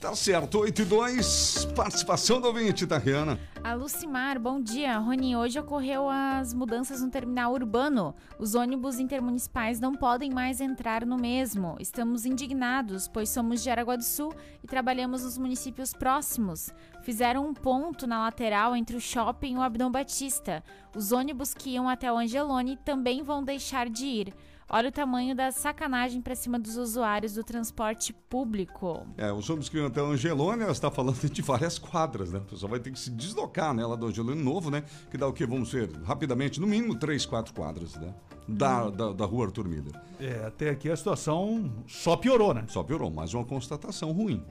[0.00, 3.36] Tá certo, 8 e 2, participação do ouvinte, Tariana.
[3.64, 4.96] A Lucimar, bom dia.
[4.96, 8.14] Rony, hoje ocorreu as mudanças no terminal urbano.
[8.38, 11.76] Os ônibus intermunicipais não podem mais entrar no mesmo.
[11.80, 14.32] Estamos indignados, pois somos de Aragua do Sul
[14.62, 16.70] e trabalhamos nos municípios próximos.
[17.02, 20.62] Fizeram um ponto na lateral entre o shopping e o Abdão Batista.
[20.94, 24.34] Os ônibus que iam até o Angelone também vão deixar de ir.
[24.70, 29.06] Olha o tamanho da sacanagem para cima dos usuários do transporte público.
[29.16, 32.38] É, os ônibus que iam até Angelônia, ela está falando de várias quadras, né?
[32.38, 33.86] O pessoal vai ter que se deslocar, né?
[33.86, 34.84] Lá do Angelônia Novo, né?
[35.10, 35.46] Que dá o quê?
[35.46, 38.14] Vamos ver, rapidamente, no mínimo três, quatro quadras, né?
[38.46, 39.94] Da, da, da rua Arthur Miller.
[40.20, 42.64] É, até aqui a situação só piorou, né?
[42.68, 44.44] Só piorou, mais uma constatação ruim.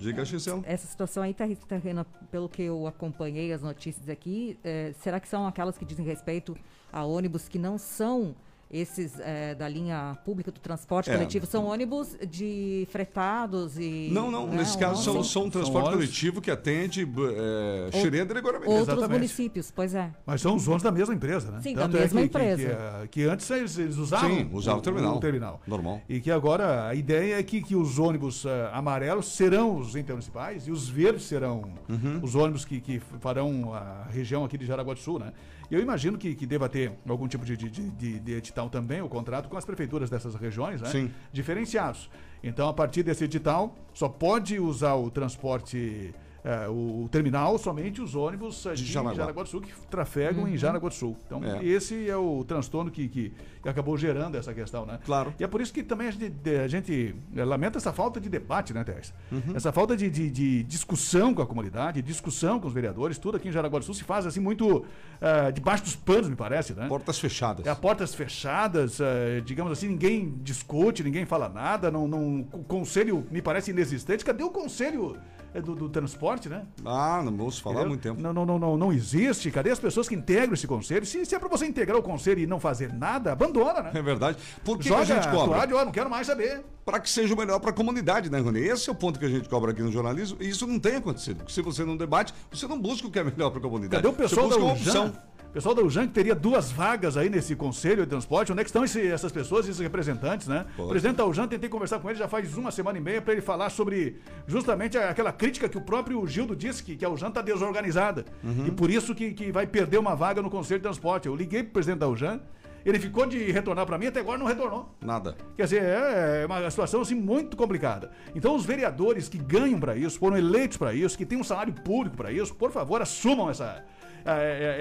[0.00, 0.62] Diga, Gisela.
[0.64, 5.28] Essa situação aí, Terri- Terrena, pelo que eu acompanhei as notícias aqui, eh, será que
[5.28, 6.56] são aquelas que dizem respeito
[6.92, 8.34] a ônibus que não são
[8.70, 11.14] esses eh, da linha pública do transporte É.
[11.14, 11.46] coletivo?
[11.46, 14.08] São ônibus de fretados e...
[14.12, 16.06] Não, não, né, nesse caso são, são um transporte ônibus.
[16.06, 18.70] coletivo que atende é, Xereda e Guaramirim.
[18.70, 19.12] Outros Exatamente.
[19.18, 20.10] municípios, pois é.
[20.26, 21.60] Mas são os ônibus da mesma empresa, né?
[21.62, 22.62] Sim, da Tanto é mesma que- que- empresa.
[22.62, 25.18] Que, eh, que antes eles, eles usavam, Sim, usavam o terminal.
[25.20, 25.60] terminal.
[25.66, 26.00] Normal.
[26.08, 30.66] E que agora a ideia é que, que os ônibus eh, amarelos serão os intermunicipais
[30.68, 31.48] e os verdes serão
[31.88, 32.20] Uhum.
[32.22, 35.32] os ônibus que, que farão a região aqui de Jaraguá do Sul, né?
[35.70, 39.02] Eu imagino que, que deva ter algum tipo de, de, de- de, de edital também,
[39.02, 40.88] o contrato com as prefeituras dessas regiões, né?
[40.88, 41.10] Sim.
[41.32, 42.08] Diferenciados.
[42.42, 46.14] Então, a partir desse edital, só pode usar o transporte,
[46.50, 49.14] eh, o, o terminal, somente os ônibus eh, de, Jaraguá.
[49.14, 51.14] Jaraguá do Sul que trafegam em Jaraguá do Sul.
[51.26, 51.62] Então, É.
[51.64, 53.32] esse é o transtorno que, que,
[53.68, 54.98] acabou gerando essa questão, né?
[55.04, 55.34] Claro.
[55.38, 58.18] E é por isso que também a gente, de- a gente, eh, lamenta essa falta
[58.18, 59.12] de debate, né, Teres?
[59.30, 59.54] Uhum.
[59.54, 63.48] Essa falta de, de- de discussão com a comunidade, discussão com os vereadores, tudo aqui
[63.48, 64.86] em Jaraguá do Sul se faz assim muito
[65.20, 66.88] eh, debaixo dos panos, me parece, né?
[66.88, 67.66] Portas fechadas.
[67.66, 73.26] É, portas fechadas, eh, digamos assim, ninguém discute, ninguém fala nada, não, não, o conselho
[73.30, 74.24] me parece inexistente.
[74.24, 75.16] Cadê o conselho
[75.54, 76.62] do, do transporte, né?
[76.84, 77.88] Ah, não se falar há Entendeu?
[77.88, 78.20] muito tempo.
[78.20, 79.50] Não, não, não, não, não existe.
[79.50, 81.04] Cadê as pessoas que integram esse conselho?
[81.06, 83.90] Se, se é pra você integrar o conselho e não fazer nada, abandona, né?
[83.94, 84.38] É verdade.
[84.64, 85.56] Por que, que a gente cobra?
[85.56, 86.62] toalha, ó, não quero mais saber.
[86.84, 88.60] Para que seja o melhor para a comunidade, né, Rony?
[88.60, 90.96] Esse é o ponto que a gente cobra aqui no jornalismo e isso não tem
[90.96, 91.38] acontecido.
[91.38, 94.02] Porque se você não debate, você não busca o que é melhor para a comunidade.
[94.02, 95.06] Cadê o pessoal você da busca uma UJAN?
[95.06, 95.22] opção.
[95.48, 98.52] O pessoal da UJAN que teria duas vagas aí nesse conselho de transporte.
[98.52, 100.66] Onde é que estão esse- essas pessoas, esses representantes, né?
[100.76, 103.32] O presidente da UJAN, tentei conversar com ele já faz uma semana e meia para
[103.32, 107.28] ele falar sobre justamente aquela crítica que o próprio Gildo disse, que, que a UJAN
[107.28, 108.26] está desorganizada.
[108.44, 108.66] Uhum.
[108.66, 111.26] E por isso que, que vai perder uma vaga no conselho de transporte.
[111.26, 112.40] Eu liguei pro presidente da UJAN,
[112.84, 114.94] ele ficou de retornar para mim, até agora não retornou.
[115.00, 115.34] Nada.
[115.56, 118.10] Quer dizer, é uma situação assim muito complicada.
[118.34, 121.72] Então, os vereadores que ganham para isso, foram eleitos para isso, que têm um salário
[121.72, 123.84] público para isso, por favor, assumam essa,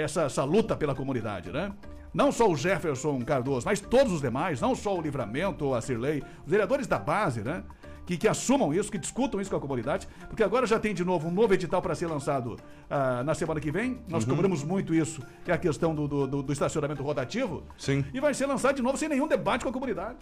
[0.01, 1.71] essa, essa luta pela comunidade, né?
[2.13, 6.23] Não só o Jefferson Cardoso, mas todos os demais, não só o Livramento a Cirlei,
[6.43, 7.63] os vereadores da base, né?
[8.05, 11.03] Que, que assumam isso, que discutam isso com a comunidade, porque agora já tem de
[11.03, 12.55] novo um novo edital para ser lançado
[12.89, 13.99] ah, na semana que vem.
[14.07, 14.29] Nós Uhum.
[14.29, 17.63] cobramos muito isso, que é a questão do, do, do- do estacionamento rotativo.
[17.77, 18.05] Sim.
[18.13, 20.19] E vai ser lançado de novo sem nenhum debate com a comunidade.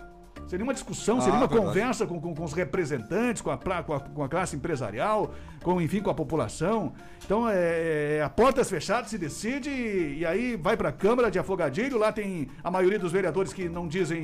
[0.47, 1.61] Sem nenhuma discussão, Ah, nenhuma verdade.
[1.67, 5.33] conversa com, com- com os representantes, com a, com, a, com a classe empresarial,
[5.63, 6.93] com, enfim, com a população.
[7.25, 11.31] Então, é, é a portas fechadas se decide e, e aí vai para a Câmara
[11.31, 11.97] de Afogadilho.
[11.97, 14.21] Lá tem a maioria dos vereadores que não dizem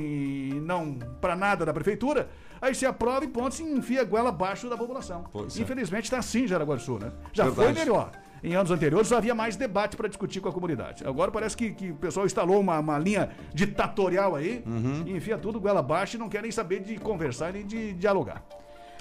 [0.62, 2.28] não para nada da prefeitura.
[2.60, 5.24] Aí se aprova e ponto, se enfia a goela abaixo da população.
[5.32, 5.62] Pois é.
[5.62, 7.10] Infelizmente está assim em Jaraguá do Sul, né?
[7.32, 7.74] Já Verdade.
[7.74, 8.12] foi melhor.
[8.42, 11.06] Em anos anteriores havia mais debate para discutir com a comunidade.
[11.06, 15.02] Agora parece que, que o pessoal instalou uma, uma linha ditatorial aí, Uhum.
[15.06, 18.42] e enfia tudo goela abaixo e não quer nem saber de conversar nem de dialogar.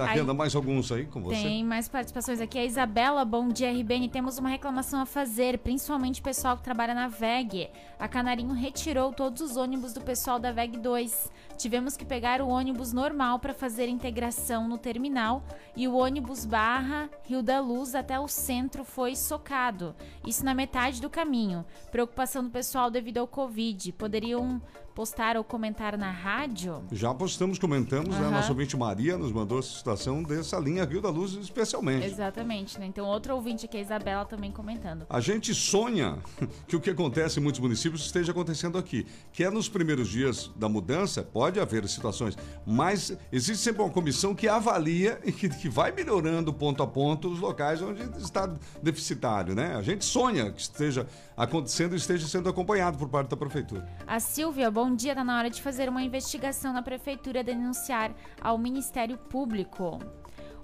[0.06, 1.44] Tá Aí- vendo mais alguns aí com você?
[1.44, 2.58] Tem mais participações aqui.
[2.58, 4.10] A Isabela, bom dia, RBN.
[4.10, 7.70] Temos uma reclamação a fazer, principalmente o pessoal que trabalha na VEG.
[8.00, 11.32] A Canarinho retirou todos os ônibus do pessoal da VEG 2.
[11.56, 15.44] Tivemos que pegar o ônibus normal para fazer integração no terminal
[15.76, 19.96] e o ônibus barra Rio da Luz até o centro foi socado.
[20.26, 21.64] Isso na metade do caminho.
[21.92, 23.92] Preocupação do pessoal devido ao Covid.
[23.94, 24.60] Poderiam
[24.94, 26.84] postar ou comentar na rádio?
[26.92, 28.22] Já postamos, comentamos, né?
[28.22, 28.32] Aham.
[28.32, 32.06] Nosso ouvinte Maria nos mandou a situação dessa linha Rio da Luz especialmente.
[32.06, 32.86] Exatamente, né?
[32.86, 35.06] Então, outro ouvinte aqui, a Isabela, também comentando.
[35.10, 36.18] A gente sonha
[36.68, 39.06] que o que acontece em muitos municípios esteja acontecendo aqui.
[39.32, 44.36] Que é nos primeiros dias da mudança, pode haver situações, mas existe sempre uma comissão
[44.36, 48.50] que avalia e que, que vai melhorando ponto a ponto os locais onde está
[48.82, 49.76] deficitário, né?
[49.76, 53.88] A gente sonha que esteja acontecendo e esteja sendo acompanhado por parte da prefeitura.
[54.06, 55.14] A Silvia, bom dia.
[55.14, 58.12] Tá na hora de fazer uma investigação na prefeitura denunciar
[58.42, 60.00] ao Ministério Público.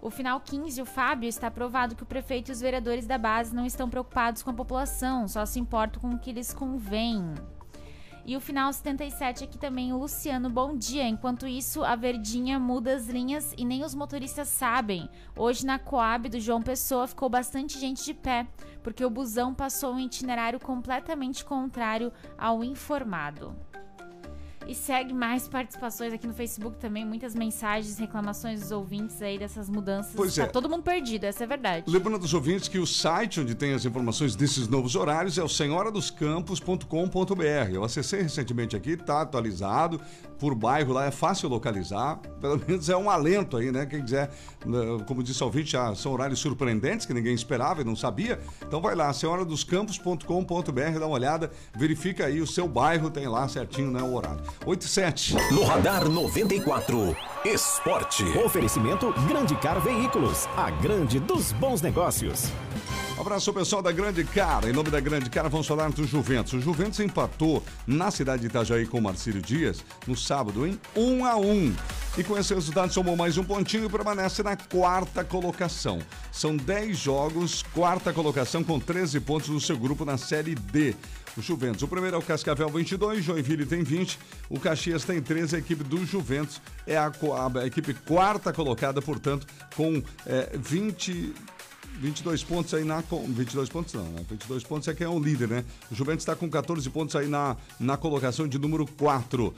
[0.01, 3.53] O final 15, o Fábio, está provado que o prefeito e os vereadores da base
[3.53, 7.35] não estão preocupados com a população, só se importam com o que lhes convém.
[8.25, 11.07] E o final 77 aqui também, o Luciano, bom dia.
[11.07, 15.07] Enquanto isso, a Verdinha muda as linhas e nem os motoristas sabem.
[15.35, 18.47] Hoje na Coab do João Pessoa ficou bastante gente de pé,
[18.81, 23.55] porque o busão passou um itinerário completamente contrário ao informado.
[24.67, 29.69] E segue mais participações aqui no Facebook também, muitas mensagens, reclamações dos ouvintes aí dessas
[29.69, 30.11] mudanças.
[30.13, 30.47] Pois tá é.
[30.47, 31.85] todo mundo perdido, essa é verdade.
[31.87, 35.47] Lembrando aos ouvintes que o site onde tem as informações desses novos horários é o
[35.47, 37.71] senhoradoscampos.com.br.
[37.71, 40.01] Eu acessei recentemente aqui, está atualizado.
[40.37, 42.19] Por bairro lá é fácil localizar.
[42.39, 43.85] Pelo menos é um alento aí, né?
[43.85, 44.29] Quem quiser,
[44.65, 48.39] né, como disse o ouvinte, já são horários surpreendentes que ninguém esperava e não sabia.
[48.65, 53.89] Então vai lá, senhoradoscampos.com.br, dá uma olhada, verifica aí o seu bairro, tem lá certinho
[53.89, 54.41] né, o horário.
[54.65, 55.35] 8 e 7.
[55.51, 58.23] No Radar 94, Esporte.
[58.45, 62.51] Oferecimento Grande Car Veículos, a grande dos bons negócios.
[63.17, 64.69] Um abraço ao pessoal da Grande Cara.
[64.69, 66.53] Em nome da Grande Cara, vamos falar do Juventus.
[66.53, 71.25] O Juventus empatou na cidade de Itajaí com o Marcílio Dias no sábado em 1
[71.25, 71.75] a 1
[72.17, 75.99] E com esse resultado somou mais um pontinho e permanece na quarta colocação.
[76.31, 80.95] São 10 jogos, quarta colocação com 13 pontos no seu grupo na Série D.
[81.37, 81.83] O Juventus.
[81.83, 84.17] O primeiro é o Cascavel 22, Joinville tem 20,
[84.49, 87.11] o Caxias tem 13, a equipe do Juventus é a,
[87.61, 91.33] a equipe quarta colocada, portanto, com é, 20.
[91.99, 93.01] 22 pontos aí na.
[93.01, 94.23] co- 22 pontos não, né?
[94.29, 95.65] 22 pontos é quem é o líder, né?
[95.91, 99.51] O Juventus está com 14 pontos aí na, na colocação de número 4.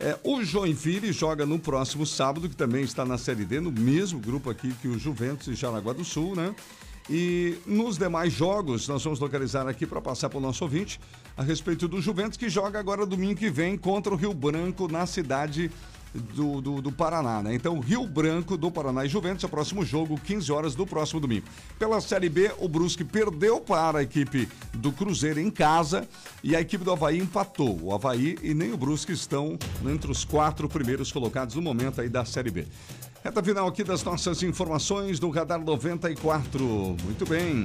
[0.00, 4.18] É, o Joinville joga no próximo sábado, que também está na Série D, no mesmo
[4.18, 6.52] grupo aqui que o Juventus e Jaraguá do Sul, né?
[7.08, 10.98] E nos demais jogos, nós vamos localizar aqui para passar para o nosso ouvinte
[11.36, 15.06] a respeito do Juventus, que joga agora domingo que vem contra o Rio Branco na
[15.06, 15.70] cidade
[16.14, 17.54] do, do, do Paraná, né?
[17.54, 21.20] Então, Rio Branco do Paraná e Juventus é o próximo jogo, 15 horas do próximo
[21.20, 21.46] domingo.
[21.76, 26.08] Pela Série B, o Brusque perdeu para a equipe do Cruzeiro em casa
[26.42, 27.80] e a equipe do Havaí empatou.
[27.82, 32.08] O Havaí e nem o Brusque estão entre os quatro primeiros colocados no momento aí
[32.08, 32.66] da Série B.
[33.24, 36.62] Reta final aqui das nossas informações do Radar 94.
[37.02, 37.64] Muito bem.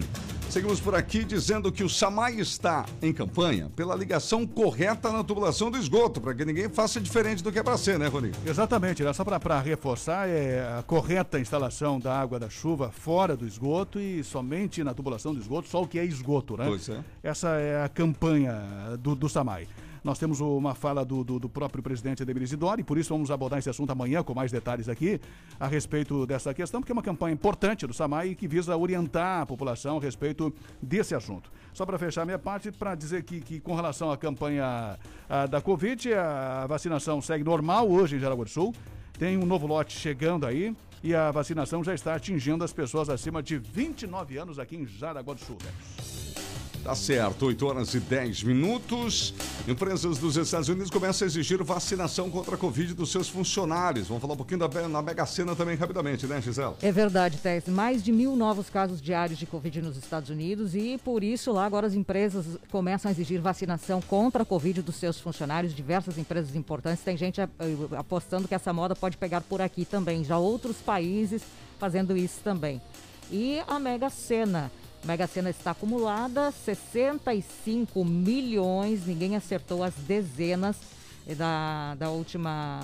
[0.50, 5.70] Seguimos por aqui dizendo que o SAMAI está em campanha pela ligação correta na tubulação
[5.70, 8.32] do esgoto, para que ninguém faça diferente do que é para ser, né, Rony?
[8.46, 9.12] Exatamente, né?
[9.12, 14.24] só para reforçar, é a correta instalação da água da chuva fora do esgoto e
[14.24, 16.68] somente na tubulação do esgoto, só o que é esgoto, né?
[16.68, 17.04] Pois é.
[17.22, 18.64] Essa é a campanha
[18.98, 19.68] do, do SAMAI.
[20.04, 23.32] Nós temos uma fala do, do, do próprio presidente Ademir Isidoro e por isso vamos
[23.32, 25.20] abordar esse assunto amanhã com mais detalhes aqui
[25.60, 29.46] a respeito dessa questão, porque é uma campanha importante do SAMAI que visa orientar a
[29.46, 31.52] população a respeito desse assunto.
[31.74, 34.98] Só para fechar minha parte, para dizer que, que com relação à campanha
[35.30, 38.74] ah, da Covid, a vacinação segue normal hoje em Jaraguá do Sul.
[39.18, 43.42] Tem um novo lote chegando aí e a vacinação já está atingindo as pessoas acima
[43.44, 45.58] de 29 anos aqui em Jaraguá do Sul.
[45.64, 46.49] né?
[46.84, 49.34] Tá certo, 8 horas e 10 minutos.
[49.68, 54.08] Empresas dos Estados Unidos começam a exigir vacinação contra a Covid dos seus funcionários.
[54.08, 56.78] Vamos falar um pouquinho da na Mega Sena também rapidamente, né, Gisela?
[56.82, 57.68] É verdade, Tess.
[57.68, 61.66] Mais de mil novos casos diários de Covid nos Estados Unidos e por isso lá
[61.66, 65.76] agora as empresas começam a exigir vacinação contra a Covid dos seus funcionários.
[65.76, 67.04] Diversas empresas importantes.
[67.04, 67.48] Tem gente eh,
[67.98, 70.24] apostando que essa moda pode pegar por aqui também.
[70.24, 71.42] Já outros países
[71.78, 72.82] fazendo isso também.
[73.30, 74.72] E a Mega Sena.
[75.04, 79.06] Mega Sena está acumulada 65 milhões.
[79.06, 80.76] Ninguém acertou as dezenas
[81.36, 82.82] da, da última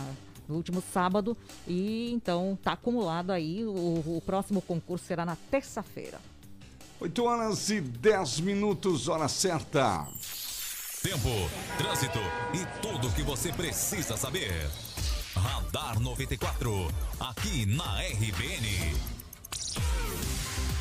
[0.48, 1.36] no último sábado
[1.68, 3.66] e então está acumulado aí.
[3.66, 6.20] O, o próximo concurso será na terça-feira.
[7.00, 10.08] 8 horas e 10 minutos, hora certa.
[11.04, 11.30] Tempo,
[11.78, 12.20] trânsito
[12.54, 14.70] e tudo o que você precisa saber.
[15.36, 16.88] Radar 94,
[17.20, 18.96] aqui na RBN.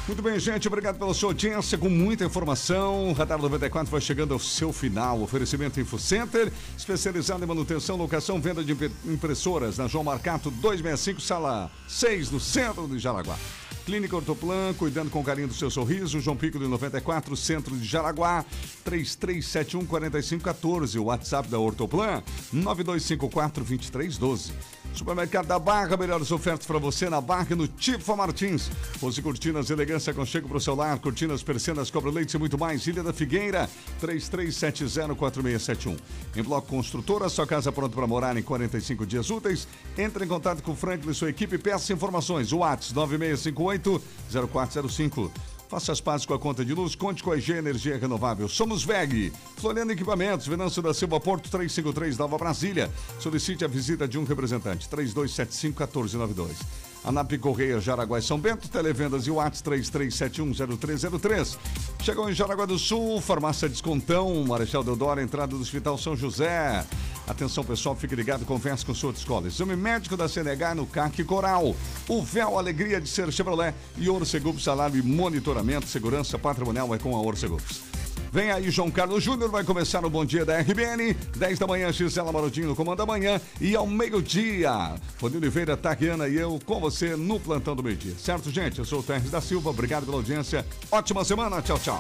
[0.07, 0.69] Muito bem, gente.
[0.69, 3.15] Obrigado pela sua audiência com muita informação.
[3.15, 5.23] Radar 94 vai chegando ao seu final.
[5.23, 8.77] Oferecimento InfoCenter, especializado em manutenção, locação, venda de
[9.07, 13.39] impressoras na João Marcato 265, sala 6, no centro de Jaraguá.
[13.87, 16.21] Clínica Ortoplan, cuidando com carinho do seu sorriso.
[16.21, 18.45] João Pico de 94, centro de Jaraguá.
[18.85, 20.99] 3371 4514.
[20.99, 24.53] O WhatsApp da Ortoplan, 9254 2312.
[24.99, 28.71] Supermercado da Barra, melhores ofertas para você na Barra e no Tifa Martins.
[29.01, 32.87] Rose Cortinas, elegância, conchego para o seu lar, cortinas, persianas, cobra leite e muito mais.
[32.87, 33.69] Ilha da Figueira,
[34.01, 35.97] 33704671.
[36.37, 39.67] Em Bloco Construtora, sua casa pronta para morar em 45 dias úteis.
[39.99, 42.53] Entre em contato com o Franklin e sua equipe, peça informações.
[42.53, 44.03] WhatsApp 9658
[44.51, 45.54] 0405.
[45.69, 48.49] Faça as pazes com a conta de luz, conte com a EG Energia Renovável.
[48.49, 49.33] Somos VEG.
[49.57, 52.91] Floriano Equipamentos, Venâncio da Silva Porto 353, Nova Brasília.
[53.19, 56.57] Solicite a visita de um representante, 3275-1492.
[57.05, 61.59] ANAP Correia, Jaraguá e São Bento, Televendas e WhatsApp 33710303.
[62.03, 66.85] Chegou em Jaraguá do Sul, Farmácia Descontão, Marechal Deodoro, entrada do Hospital São José.
[67.27, 69.49] Atenção pessoal, fique ligado, converse com sua escola.
[69.49, 71.75] Exame médico da CNH no CAC Coral.
[72.09, 77.17] O véu Alegria de Ser Chevrolet e Orcegups Salário e Monitoramento, Segurança Patrimonial é com
[77.17, 77.95] a Orcegups.
[78.35, 81.15] Vem aí, João Carlos Júnior, vai começar o Bom Dia da RBN.
[81.37, 83.41] 10 da manhã, Gisela Marodinho no Comando da Manhã.
[83.61, 88.15] E ao meio-dia, Rony Oliveira, Taquiana e eu com você no Plantão do Meio Dia.
[88.19, 88.81] Certo, gente?
[88.81, 90.67] Eu sou o Terres da Silva, obrigado pela audiência.
[90.91, 91.99] Ótima semana, tchau, tchau.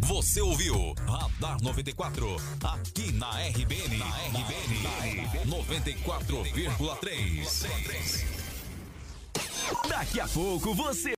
[0.00, 3.98] Você ouviu Radar 94, aqui na RBN.
[3.98, 8.24] Na RBN, 94,3.
[9.88, 11.10] Daqui a pouco você